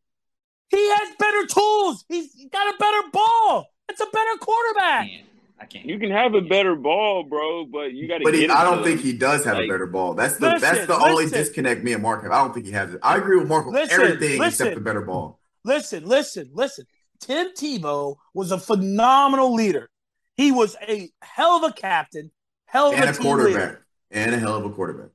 [0.70, 2.06] He has better tools.
[2.10, 3.68] He's got a better ball.
[3.90, 5.08] It's a better quarterback.
[5.08, 5.28] can't.
[5.60, 5.86] I can't.
[5.86, 8.52] You can have a better ball, bro, but you got to But get he, it
[8.52, 8.84] I don't them.
[8.86, 10.14] think he does have a better ball.
[10.14, 11.38] That's the Listen, that's the only listen.
[11.40, 12.32] disconnect me and Mark have.
[12.32, 13.00] I don't think he has it.
[13.02, 14.68] I agree with Mark on Listen, everything listen.
[14.68, 15.40] except the better ball.
[15.64, 16.86] Listen, listen, listen.
[17.20, 19.90] Tim Tebow was a phenomenal leader.
[20.36, 22.32] He was a hell of a captain,
[22.66, 23.54] hell of And a a team quarterback.
[23.56, 23.86] leader.
[24.12, 25.10] And a hell of a quarterback.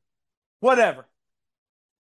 [0.58, 1.06] Whatever.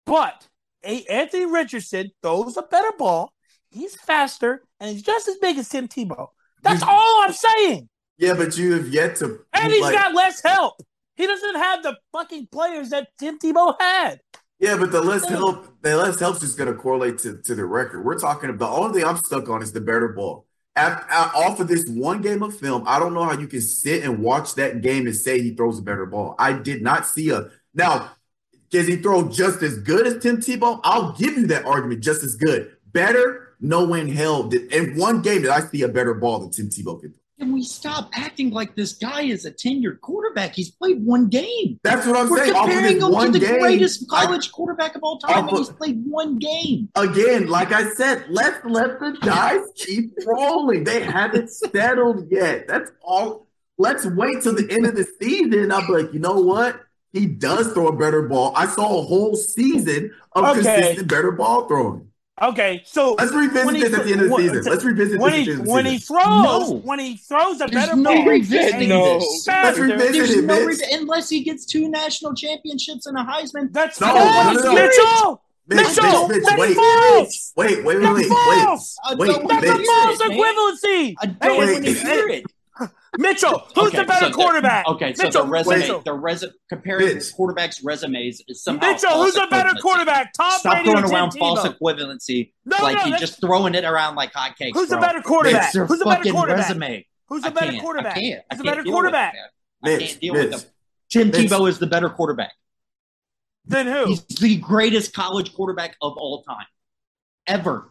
[0.05, 0.47] But
[0.83, 3.33] a- Anthony Richardson throws a better ball.
[3.77, 6.27] He's faster and he's just as big as Tim Tebow.
[6.63, 7.89] That's You- all I'm saying.
[8.17, 10.81] Yeah, but you have yet to And he's like- got less help.
[11.15, 14.19] He doesn't have the fucking players that Tim Tebow had.
[14.59, 17.65] Yeah, but the less help, the less help's just going to correlate to, to the
[17.65, 18.03] record.
[18.03, 20.45] We're talking about the only thing I'm stuck on is the better ball.
[20.75, 24.19] Off of this one game of film, I don't know how you can sit and
[24.19, 26.35] watch that game and say he throws a better ball.
[26.37, 28.11] I did not see a now.
[28.69, 30.81] Does he throw just as good as Tim Tebow?
[30.83, 32.75] I'll give you that argument, just as good.
[32.91, 33.46] Better?
[33.59, 34.43] No in hell.
[34.43, 37.13] Did, in one game did I see a better ball than Tim Tebow could.
[37.39, 40.55] Can we stop acting like this guy is a tenured quarterback?
[40.55, 41.79] He's played one game.
[41.83, 42.55] That's what I'm We're saying.
[42.55, 45.43] Off of comparing this him to the game, greatest I- college quarterback of all time,
[45.43, 46.89] I'll and he's played one game.
[46.95, 50.83] again, like I said, let's let the guys keep rolling.
[50.83, 52.67] They haven't settled yet.
[52.67, 53.45] That's all.
[53.77, 55.71] Let's wait till the end of the season.
[55.71, 56.81] I'll be like, you know what?
[57.13, 58.51] He does throw a better ball.
[58.55, 60.61] I saw a whole season of Okay.
[60.63, 62.06] consistent better ball throwing.
[62.39, 64.63] Okay, so Let's revisit When this at the end of the season.
[64.63, 66.23] Let's revisit when this at he the end of the when he throws
[66.69, 66.81] No.
[66.83, 69.03] when he throws a There's better no ball, revisiting No.
[69.47, 70.77] Let's revisit There's it, no Mitch.
[70.79, 73.73] re- unless he gets two national championships and a Heisman.
[73.73, 74.73] That's No, false, no, no, no.
[74.75, 75.41] Mitchell.
[75.69, 77.53] Mitch, Mitchell, Mitch, Mitch, that's wait, false.
[77.57, 78.29] wait, wait, wait, That's wait, wait.
[78.29, 78.97] false.
[79.03, 79.69] I Wait, don't That's Mitch.
[79.69, 80.37] a wanna hear false it, man.
[80.37, 81.15] equivalency.
[81.19, 81.97] I don't Hey, want to Wait.
[81.97, 82.43] hear it.
[83.17, 84.87] Mitchell, who's Okay, the better so the- quarterback?
[84.87, 86.01] Okay, so the resume, Mitchell.
[86.01, 87.33] the res, comparing Mitch.
[87.37, 89.81] quarterbacks' resumes is somehow Mitchell, false who's a better equivalency.
[89.81, 90.33] quarterback?
[90.33, 91.77] Tom Stop Brady or throwing Tim around false Tebow?
[91.79, 94.71] equivalency No, like no, you're that's- just throwing it around like hotcakes.
[94.73, 94.97] Who's bro.
[94.97, 95.63] a better quarterback?
[95.63, 96.67] It's their Who's a better fucking quarterback?
[96.67, 97.07] resume.
[97.27, 97.81] Who's I a better can't.
[97.83, 98.17] quarterback?
[98.17, 98.41] I can't.
[98.51, 99.33] I Who's a can't better deal quarterback?
[99.33, 99.93] With it, man.
[99.93, 100.69] I Mitch, can't deal Mitch, with them.
[101.09, 101.51] Tim Mitch.
[101.51, 102.53] Tebow is the better quarterback.
[103.65, 104.05] Then who?
[104.05, 106.65] He's the greatest college quarterback of all time,
[107.47, 107.89] ever.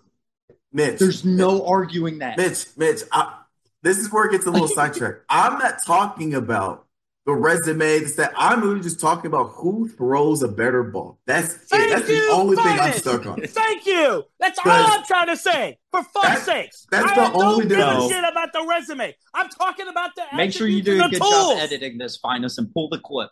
[0.72, 0.98] Mitch.
[0.98, 2.36] There's no arguing that.
[2.38, 3.40] Mitch, Mitch, I,
[3.86, 5.22] this is where it gets a little sidetracked.
[5.28, 6.86] I'm not talking about
[7.24, 8.32] the resume, the stat.
[8.36, 11.18] I'm really just talking about who throws a better ball.
[11.26, 11.60] That's it.
[11.68, 13.40] Thank That's you, the only thing I'm stuck on.
[13.42, 14.24] Thank you.
[14.40, 15.78] That's all I'm trying to say.
[15.92, 16.86] For fuck's That's- sakes.
[16.90, 19.14] that's I the have no only give a shit about the resume.
[19.34, 22.18] I'm talking about the Make sure you do a good and the job editing this,
[22.18, 23.30] Finus, and pull the clip.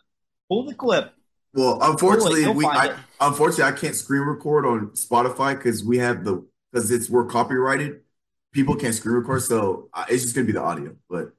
[0.49, 1.13] Pull the clip.
[1.53, 6.45] Well, unfortunately, we I, unfortunately I can't screen record on Spotify because we have the
[6.71, 8.01] because it's we're copyrighted.
[8.55, 10.95] People can't screen record, so uh, it's just gonna be the audio.
[11.09, 11.33] But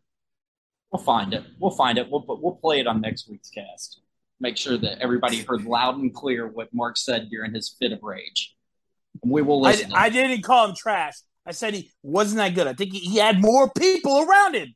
[0.93, 1.43] We'll find it.
[1.59, 2.11] We'll find it.
[2.11, 4.01] We'll we'll play it on next week's cast.
[4.39, 8.03] Make sure that everybody heard loud and clear what Mark said during his fit of
[8.03, 8.55] rage.
[9.23, 9.91] And we will I, listen.
[9.91, 11.15] to I didn't call him trash.
[11.47, 12.67] I said he wasn't that good.
[12.67, 14.75] I think he, he had more people around him.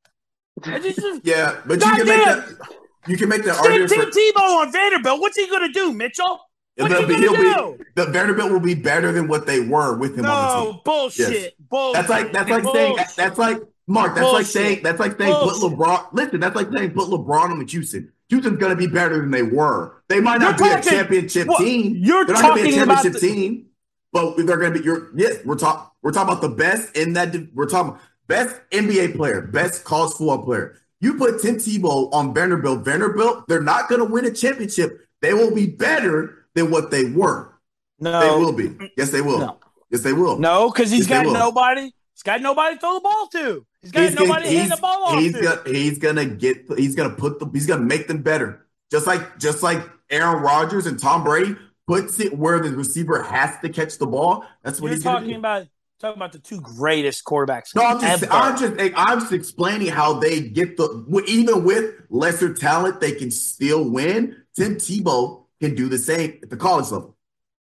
[0.65, 2.57] I just, yeah, but you can make Goddamn.
[2.59, 2.69] that
[3.07, 5.21] you can make that Tim, argument Tim for Tebow on Vanderbilt.
[5.21, 6.41] What's he gonna do, Mitchell?
[6.77, 7.79] What's He'll he gonna he'll do?
[7.79, 10.73] be- the Vanderbilt will be better than what they were with him on the team.
[10.75, 11.31] No bullshit.
[11.31, 11.51] Yes.
[11.71, 14.15] That's like that's like saying that's like Mark.
[14.15, 16.07] That's like saying that's like saying put LeBron.
[16.13, 18.13] Listen, that's like saying put LeBron on with Houston.
[18.29, 20.03] Houston's gonna be better than they were.
[20.09, 21.97] They might not You're be talking- a championship team.
[21.97, 23.67] You're They're not gonna be a talking about championship the, team,
[24.13, 24.85] but they're gonna be.
[24.85, 25.39] You're yes.
[25.45, 25.91] We're talking.
[26.03, 27.35] We're talking about the best in that.
[27.55, 30.77] We're talking best NBA player, best college football player.
[31.01, 32.85] You put Tim Tebow on Vanderbilt.
[32.85, 35.07] Vanderbilt, they're not gonna win a championship.
[35.23, 37.55] They will be better than what they were.
[37.99, 38.77] no, They will be.
[38.97, 39.39] Yes, they will.
[39.41, 39.57] No.
[39.91, 40.39] Yes, they will.
[40.39, 41.93] no, because he's Yes, got nobody.
[42.15, 43.67] He's got nobody to throw the ball to.
[43.83, 45.41] He's got He's gonna, nobody to hand he's, the ball off he's to.
[45.43, 48.67] gonna he's gonna get he's gonna put the he's gonna make them better.
[48.91, 49.81] Just like just like
[50.11, 54.45] Aaron Rodgers and Tom Brady puts it where the receiver has to catch the ball.
[54.63, 55.39] That's what You're he's talking do.
[55.39, 55.67] about
[55.99, 57.75] talking about the two greatest quarterbacks.
[57.75, 58.33] No, I'm just ever.
[58.33, 63.31] I'm just I'm just explaining how they get the even with lesser talent they can
[63.31, 64.37] still win.
[64.57, 67.17] Tim Tebow can do the same at the college level.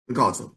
[0.08, 0.56] The college level.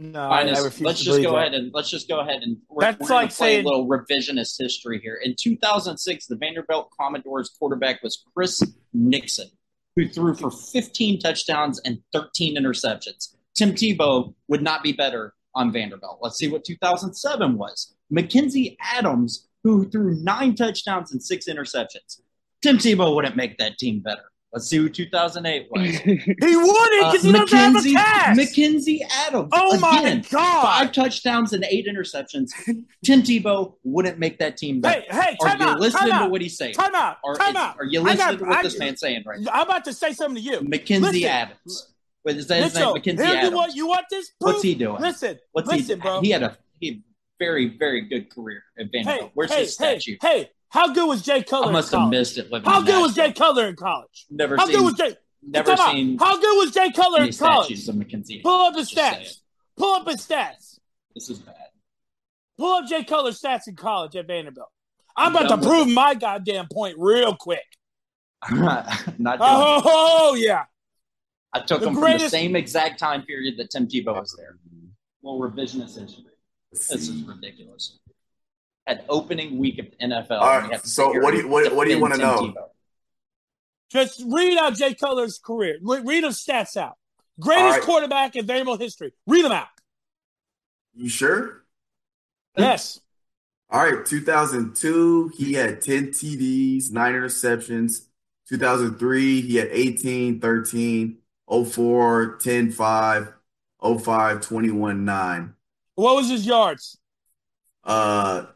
[0.00, 1.36] No, I, I Finest, refuse let's just go that.
[1.38, 4.54] ahead and let's just go ahead and we're, That's we're like saying- a little revisionist
[4.58, 5.18] history here.
[5.22, 8.62] In 2006, the Vanderbilt Commodores quarterback was Chris
[8.94, 9.48] Nickson,
[9.96, 13.34] who threw for 15 touchdowns and 13 interceptions.
[13.56, 16.20] Tim Tebow would not be better on Vanderbilt.
[16.22, 17.94] Let's see what 2007 was.
[18.08, 22.20] Mackenzie Adams, who threw nine touchdowns and six interceptions.
[22.62, 24.30] Tim Tebow wouldn't make that team better.
[24.52, 25.82] Let's see who 2008 was.
[25.90, 28.36] He wouldn't because Uh, he doesn't have the Mackenzie, cash.
[28.36, 29.50] Mackenzie Adams.
[29.52, 30.62] oh my god!
[30.62, 32.48] five touchdowns and eight interceptions.
[33.04, 35.02] Tim Tebow wouldn't make that team better.
[35.02, 36.72] Hey, hey, are time you out, listening time to out, what he's saying?
[36.74, 37.76] time out, Are, time is- out.
[37.78, 39.50] are you I listening got- to what I- this man's saying right now?
[39.52, 40.60] I'm about to say something to you.
[40.62, 41.28] Mackenzie Listen.
[41.28, 41.94] Adams.
[42.22, 42.80] What is that his name?
[42.80, 43.54] Mitchell, Mackenzie here you Adams.
[43.54, 44.52] want you want this proof?
[44.54, 45.00] What's he doing?
[45.02, 46.20] Listen, What's listen, he, bro.
[46.22, 47.02] He had a he had
[47.38, 49.20] very, very good career at Vanderbilt.
[49.26, 50.16] hey, Where's hey, his hey, statue?
[50.22, 51.68] hey, how good was Jay Cutler?
[51.68, 53.32] I must in have missed it How good was Jay.
[53.32, 54.26] Cutler in college?
[54.30, 55.16] Never How seen, good was Jay?
[55.42, 55.92] never Time out.
[55.92, 57.66] seen How good was Jay Cutler in college?
[57.66, 58.40] statues of Mackenzie.
[58.42, 59.40] Pull up his Just stats.
[59.76, 60.78] Pull up his stats.
[61.14, 61.54] This is bad.
[62.58, 64.68] Pull up Jay Cutler's stats in college at Vanderbilt.
[65.16, 67.64] I'm I'm about to prove my goddamn point real quick.
[68.50, 68.86] Not
[69.18, 70.64] doing Oh, oh, yeah.
[71.52, 74.58] I took The him from the same exact time period that Tim Tebow was there.
[75.22, 76.24] Well, revisionist history.
[76.70, 77.98] This is ridiculous.
[78.88, 81.48] At opening week of the NFL, All right, we have to so what do you-
[81.48, 82.38] what- what do you wanna know?
[82.38, 82.70] Tebow.
[83.90, 85.78] Just read out Jay Cutler's career.
[85.82, 86.96] Re- Read his stats out.
[87.38, 87.82] Greatest All right.
[87.82, 89.12] quarterback in Vanderbilt history.
[89.26, 89.68] Read them out.
[90.94, 91.64] You sure?
[92.56, 92.98] Yes.
[93.70, 98.06] All right, 2002, he had 10 TDs, nine interceptions.
[98.48, 103.32] 2003, he had 18, 13, 04, 10, 5,
[103.80, 105.54] 05, 21, 9.
[105.96, 106.96] What was his yards?
[107.84, 108.46] Uh,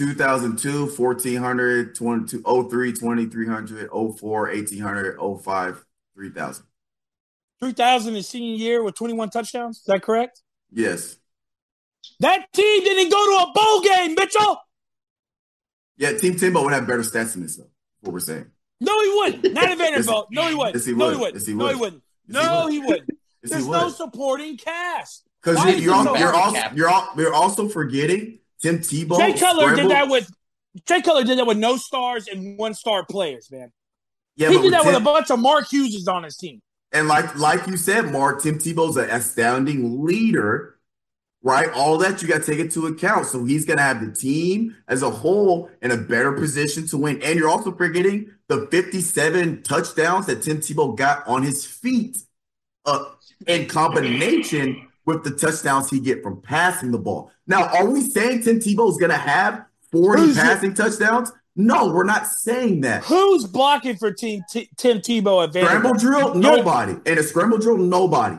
[0.00, 5.84] 2002, 1400, 22, 03, 2300, 04, 1800, 05,
[6.14, 6.64] 3000.
[7.60, 9.76] 3000 his senior year with 21 touchdowns.
[9.80, 10.40] Is that correct?
[10.72, 11.18] Yes.
[12.20, 14.62] That team didn't go to a bowl game, Mitchell.
[15.98, 17.68] Yeah, Team Timbo would have better stats than this, though.
[18.00, 18.46] What we're saying.
[18.80, 19.52] No, he wouldn't.
[19.52, 20.28] Not at Vanderbilt.
[20.30, 20.76] No, he wouldn't.
[20.76, 21.34] Yes, he no, he wouldn't.
[21.34, 21.80] Yes, he no, he would.
[21.80, 22.02] wouldn't.
[22.26, 23.10] Yes, No, he wouldn't.
[23.42, 25.28] There's he no supporting cast.
[25.42, 29.18] Because you're, so you're, also, you're, al- you're also forgetting Tim Tebow.
[29.18, 30.30] Jay Cutler did that with
[30.86, 33.72] Jay Cutler did that with no stars and one star players, man.
[34.36, 36.60] Yeah, he did that with a bunch of Mark Hughes on his team.
[36.92, 40.78] And like like you said, Mark, Tim Tebow's an astounding leader,
[41.42, 41.70] right?
[41.72, 43.26] All that you got to take into account.
[43.26, 46.96] So he's going to have the team as a whole in a better position to
[46.96, 47.22] win.
[47.22, 52.18] And you're also forgetting the 57 touchdowns that Tim Tebow got on his feet
[52.84, 53.04] uh,
[53.46, 57.30] in combination with the touchdowns he get from passing the ball.
[57.46, 60.40] Now, are we saying Tim Tebow is going to have 40 Who's it?
[60.40, 61.32] passing touchdowns?
[61.56, 63.04] No, we're not saying that.
[63.04, 65.98] Who's blocking for team T- Tim Tebow at Vanderbilt?
[65.98, 66.96] Scramble drill, nobody.
[67.04, 68.36] In a scramble drill, nobody.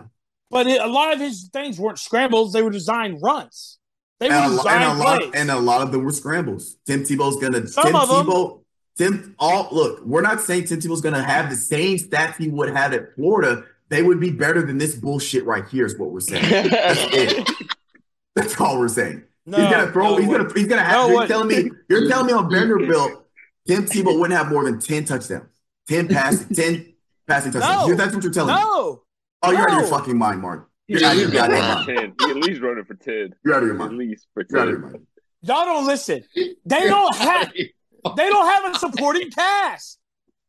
[0.50, 3.80] But it, a lot of his things weren't scrambles; they were designed runs.
[4.20, 5.32] They were And a, designed and a lot, plays.
[5.36, 6.78] and a lot of them were scrambles.
[6.86, 7.62] Tim Tebow's gonna.
[7.62, 8.10] Tim of.
[8.10, 8.62] Tebow.
[8.98, 9.36] Tim.
[9.40, 10.02] All look.
[10.06, 13.64] We're not saying Tim Tebow's gonna have the same stats he would have at Florida.
[13.92, 15.86] They would be better than this bullshit right here.
[15.86, 16.50] Is what we're saying.
[16.72, 17.48] That's it.
[18.36, 19.24] That's all we're saying.
[19.46, 20.04] no, he's gonna throw.
[20.12, 20.54] no, he's gonna.
[20.56, 21.10] He's gonna have.
[21.10, 21.70] No, you're telling me.
[21.90, 23.28] You're telling me on Vanderbilt,
[23.68, 25.50] Tim Tebow wouldn't have more than ten touchdowns,
[25.88, 26.94] ten passing, ten
[27.28, 27.90] passing touchdowns.
[27.90, 27.96] No.
[27.96, 28.62] That's what you're telling me.
[28.62, 29.04] No,
[29.44, 30.70] Oh, you're out of your fucking mind, Mark.
[30.88, 31.86] You're at out of your goddamn mind.
[31.88, 32.14] ten.
[32.20, 33.36] He at least running for ten.
[33.44, 33.98] You're out of your At mind.
[33.98, 35.08] least for You're out of your mind.
[35.42, 36.24] Y'all don't listen.
[36.36, 36.54] They
[36.88, 37.52] don't have.
[37.54, 40.00] They don't have a supporting cast.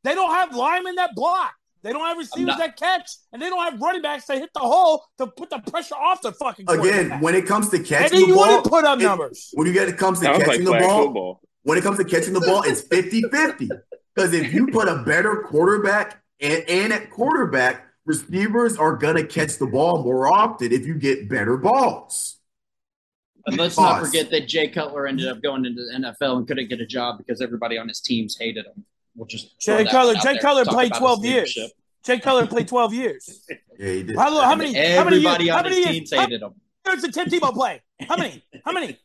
[0.05, 1.53] They don't have linemen that block.
[1.83, 4.51] They don't have receivers not- that catch, and they don't have running backs that hit
[4.55, 6.66] the hole to put the pressure off the fucking.
[6.68, 9.01] Again, when it comes to and catching then the you ball, want to put up
[9.01, 9.51] it- numbers.
[9.55, 11.41] when you get it comes to Sounds like catching the ball, football.
[11.64, 13.68] when it comes to catching the ball, it's 50-50.
[14.14, 19.57] Because if you put a better quarterback and, and at quarterback, receivers are gonna catch
[19.59, 22.37] the ball more often if you get better balls.
[23.47, 26.68] And let's not forget that Jay Cutler ended up going into the NFL and couldn't
[26.68, 28.85] get a job because everybody on his teams hated him.
[29.15, 30.15] We'll just Jay Cutler.
[30.15, 30.39] Jay.
[30.39, 31.57] Cutler played twelve years.
[32.05, 33.47] Jay Cutler played twelve years.
[33.79, 34.17] Yeah, he did.
[34.17, 34.75] How, how many?
[34.75, 35.25] How many years?
[35.27, 35.97] Everybody How on many his years?
[35.97, 36.55] teams How hated him.
[36.85, 37.81] many years did Tim Tebow play?
[38.07, 38.45] How many?
[38.65, 38.99] How many?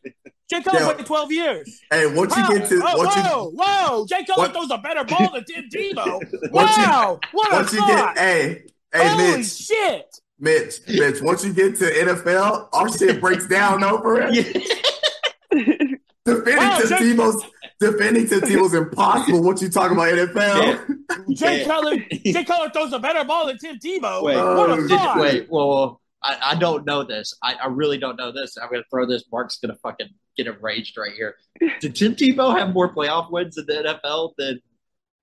[0.48, 0.92] Jay Cutler Yeah.
[0.92, 1.80] played twelve years.
[1.90, 4.06] Hey, once you get to oh, once you whoa, whoa!
[4.06, 6.20] Jay Cutler What- throws a better ball than Tim Tebow.
[6.52, 7.18] Once you- Wow!
[7.32, 8.62] what a once you get hey,
[8.94, 9.16] hey Mitch.
[9.16, 10.20] Holy Mitch, shit!
[10.38, 14.34] Mitch, Mitch, once you get to NFL, our shit breaks down over it.
[16.24, 17.44] Defending Wow, Tim Jay- Tebow's
[17.80, 19.42] defending Tim Tebow's impossible.
[19.42, 20.96] What you talking about NFL?
[21.36, 21.64] Jay Yeah.
[21.66, 24.22] Cutler, Jay Cutler throws a better ball than Tim Tebow.
[24.22, 27.32] Wait, what a Oh, Did- wait, well, I, I don't know this.
[27.42, 28.56] I, I really don't know this.
[28.60, 29.24] I'm going to throw this.
[29.30, 31.36] Mark's going to fucking get enraged right here.
[31.80, 34.60] Did Tim Tebow have more playoff wins in the NFL than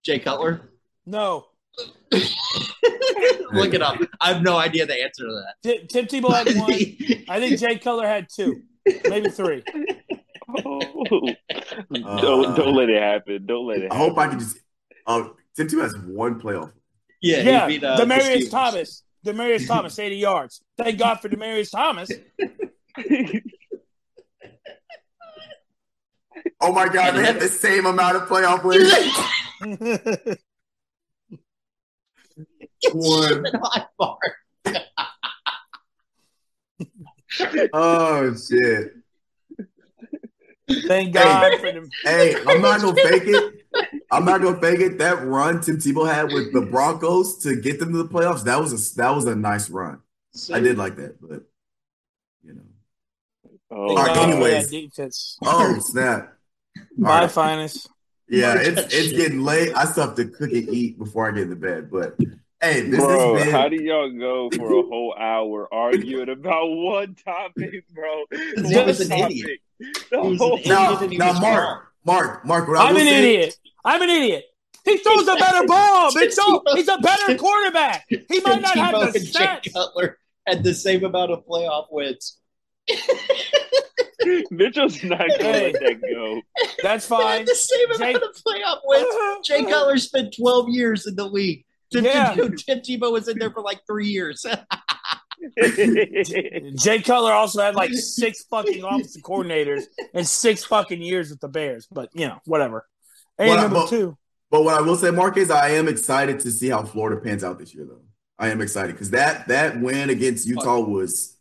[0.03, 0.62] Jay Cutler?
[1.06, 1.47] No,
[3.51, 3.99] Look it up.
[4.22, 6.72] I have no idea the answer to Tim, Tim Tebow had one.
[7.30, 8.62] I think Jay Cutler had two,
[9.08, 9.64] maybe three.
[10.48, 10.80] Oh.
[12.22, 13.46] don't don't let it happen.
[13.46, 14.10] Don't let it I happen.
[14.10, 14.58] hope I can just.
[15.08, 16.72] Oh, Tim Tebow has one playoff.
[17.22, 18.52] yeah, Yeah, beat, uh, the Demaryius Steelers.
[18.52, 19.04] Thomas.
[19.26, 20.62] Demaryius Thomas, 80 yards.
[20.78, 22.12] Thank God for Demaryius Thomas.
[26.62, 28.91] Oh my God, they had the same amount of playoff wins.
[32.93, 33.46] One.
[33.62, 34.18] Hot bar.
[37.74, 38.93] Oh shit.
[40.68, 41.89] Thank God for them.
[42.03, 43.43] Hey, I'm not gonna fake it.
[44.11, 44.97] I'm not gonna fake it.
[44.99, 48.59] That run Tim Tebow had with the Broncos to get them to the playoffs, that
[48.59, 49.99] was a that was a nice run.
[50.51, 51.43] I did like that, but
[52.43, 52.61] you know.
[53.72, 54.70] Oh, All right, anyways.
[54.70, 55.38] defense.
[55.43, 56.34] Oh snap.
[56.97, 57.32] My All right.
[57.32, 57.89] finest.
[58.28, 59.76] Yeah, it's it's getting late.
[59.76, 61.91] I still have to cook and eat before I get into bed.
[61.91, 62.18] But
[62.74, 66.68] hey, this bro, has been how do y'all go for a whole hour arguing about
[66.68, 68.24] one topic, bro?
[68.30, 69.38] Because he One was an topic.
[69.38, 69.59] idiot.
[70.11, 71.88] The was whole- an now, and now was Mark.
[72.05, 73.57] Mark, Mark, I I'm an say, idiot.
[73.84, 74.45] I'm an idiot.
[74.84, 76.11] He throws a better ball.
[76.16, 76.63] Mitchell.
[76.74, 78.05] He's a better quarterback.
[78.07, 79.74] He might not have Tebow the and stats.
[79.74, 82.38] Cutler had the same amount of playoff wins.
[84.51, 85.72] Mitchell's not gonna Hey.
[85.72, 86.41] let that go.
[86.82, 87.20] That's fine.
[87.20, 87.38] They fine.
[87.39, 89.47] had the same Jay- amount of playoff wins.
[89.47, 91.66] Jay Cutler spent 12 years in the league.
[91.96, 92.34] Tim, Yeah.
[92.36, 94.46] Tim, Tim Tebow was in there for like three years.
[96.76, 99.84] Jay Cutler also had like six fucking offensive coordinators
[100.14, 101.88] and six fucking years with the Bears.
[101.91, 102.86] But you know, whatever.
[103.38, 104.18] And Well, number but- two.
[104.52, 107.43] But what I will say, Mark, is I am excited to see how Florida pans
[107.43, 108.04] out this year, though.
[108.38, 111.36] I am excited because that that win against Utah was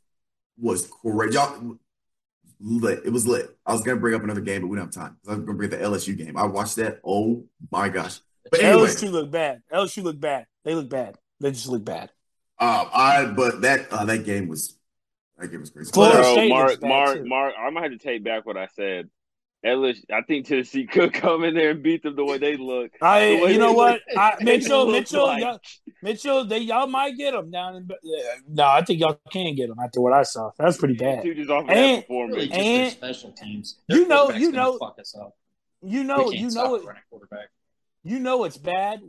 [0.59, 1.32] was great.
[1.32, 1.76] Y'all
[2.61, 3.02] lit.
[3.05, 3.57] It was lit.
[3.66, 5.18] I was gonna bring up another game, but we don't have time.
[5.28, 6.36] I was gonna bring up the LSU game.
[6.36, 7.00] I watched that.
[7.05, 8.20] Oh my gosh.
[8.57, 9.62] But anyway, LSU look bad.
[9.72, 10.46] LSU look bad.
[10.64, 11.16] They look bad.
[11.40, 12.11] They just look bad.
[12.59, 14.78] um, I but that uh, that game was
[15.38, 15.90] that game was crazy.
[15.92, 17.24] Florida But, uh, State Mark, Mark, too.
[17.26, 19.11] Mark, I'm gonna have to take back what I said.
[19.66, 22.90] LSU, I think Tennessee could come in there and beat them the way they look.
[23.00, 25.59] I, The you know what, look- I, Mitchell, Mitchell, like- y'all,
[26.02, 27.88] Mitchell, they y'all might get them down in.
[28.02, 30.50] yeah, No, I think y'all can get them after what I saw.
[30.59, 31.22] That's pretty bad.
[31.22, 33.78] Two just off of And- that really just And- special teams.
[33.88, 35.34] You know- you know- fuck us up.
[35.82, 36.82] You know, you know it.
[37.11, 37.48] quarterback.
[38.05, 39.00] You know it's bad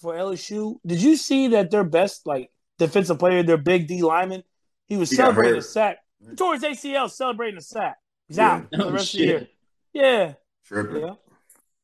[0.00, 0.76] for LSU.
[0.86, 4.42] Did you see that their best like defensive player, their big D lineman,
[4.88, 5.98] he was He got celebrating a sack.
[6.28, 7.96] He tore his ACL celebrating a sack.
[8.28, 8.52] He's Yeah.
[8.52, 9.48] out for the Oh, rest of the year.
[9.94, 10.34] Yeah,
[10.66, 11.02] tripping.
[11.02, 11.14] yeah.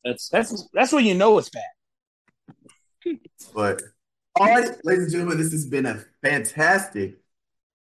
[0.05, 3.16] That's That's that's when you know it's bad.
[3.55, 3.83] But
[4.39, 7.19] all right, ladies and gentlemen, this has been a fantastic.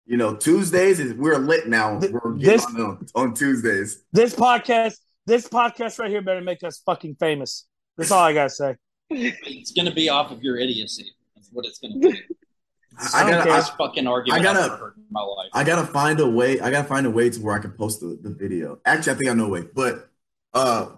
[0.05, 1.99] You know, Tuesdays is we're lit now.
[1.99, 4.03] We're getting this- on, on Tuesdays.
[4.11, 7.67] This podcast, this podcast right here better make us fucking famous.
[8.01, 8.75] That's all I gotta say.
[9.09, 11.11] it's gonna be off of your idiocy.
[11.35, 12.21] That's what it's gonna be.
[13.13, 15.49] I gotta, I, fucking argument I gotta- I've never heard in my life.
[15.53, 16.59] I gotta find a way.
[16.59, 18.79] I gotta find a way to where I can post the, the video.
[18.85, 19.61] Actually, I think I know a way.
[19.61, 20.09] But
[20.53, 20.89] uh,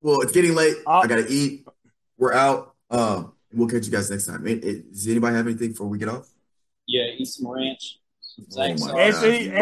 [0.00, 0.76] well, it's getting late.
[0.86, 1.66] Uh, I gotta eat.
[2.18, 2.74] We're out.
[2.90, 4.44] Um, we'll catch you guys next time.
[4.46, 6.28] Hey, hey, Does anybody have anything before we get off?
[6.88, 7.98] yeah, eat some ranch.
[8.20, 8.78] Some Oh Zach.
[8.78, 8.98] God.
[8.98, 9.52] Anthony, Bruh,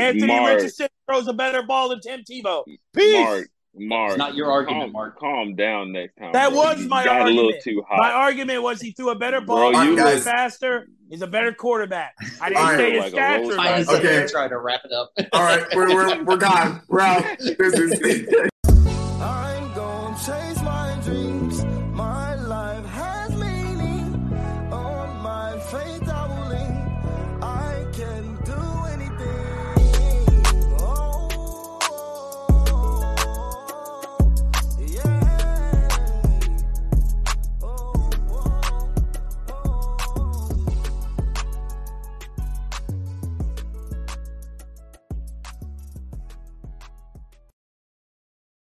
[0.32, 2.64] Anthony Richardson throws a better ball than Tim Tebow.
[2.94, 3.14] Peace.
[3.24, 5.18] Mark, Mark, It's not your argument, calm, Mark.
[5.18, 6.32] Calm down next time.
[6.32, 6.58] That bro.
[6.60, 7.64] was You my got a little argument.
[7.64, 9.84] too My argument was he threw a better Bro, ball.
[9.84, 10.86] you he guys- was faster.
[11.10, 12.14] He's a better quarterback.
[12.40, 12.76] I didn't All right.
[12.78, 13.88] say his Like a stats roll are I right.
[13.88, 13.96] Okay.
[14.22, 14.26] okay.
[14.32, 15.12] trying to wrap it up.
[15.32, 16.82] All right, we're we're, we're gone.
[16.88, 17.24] We're out.
[17.38, 18.48] This is.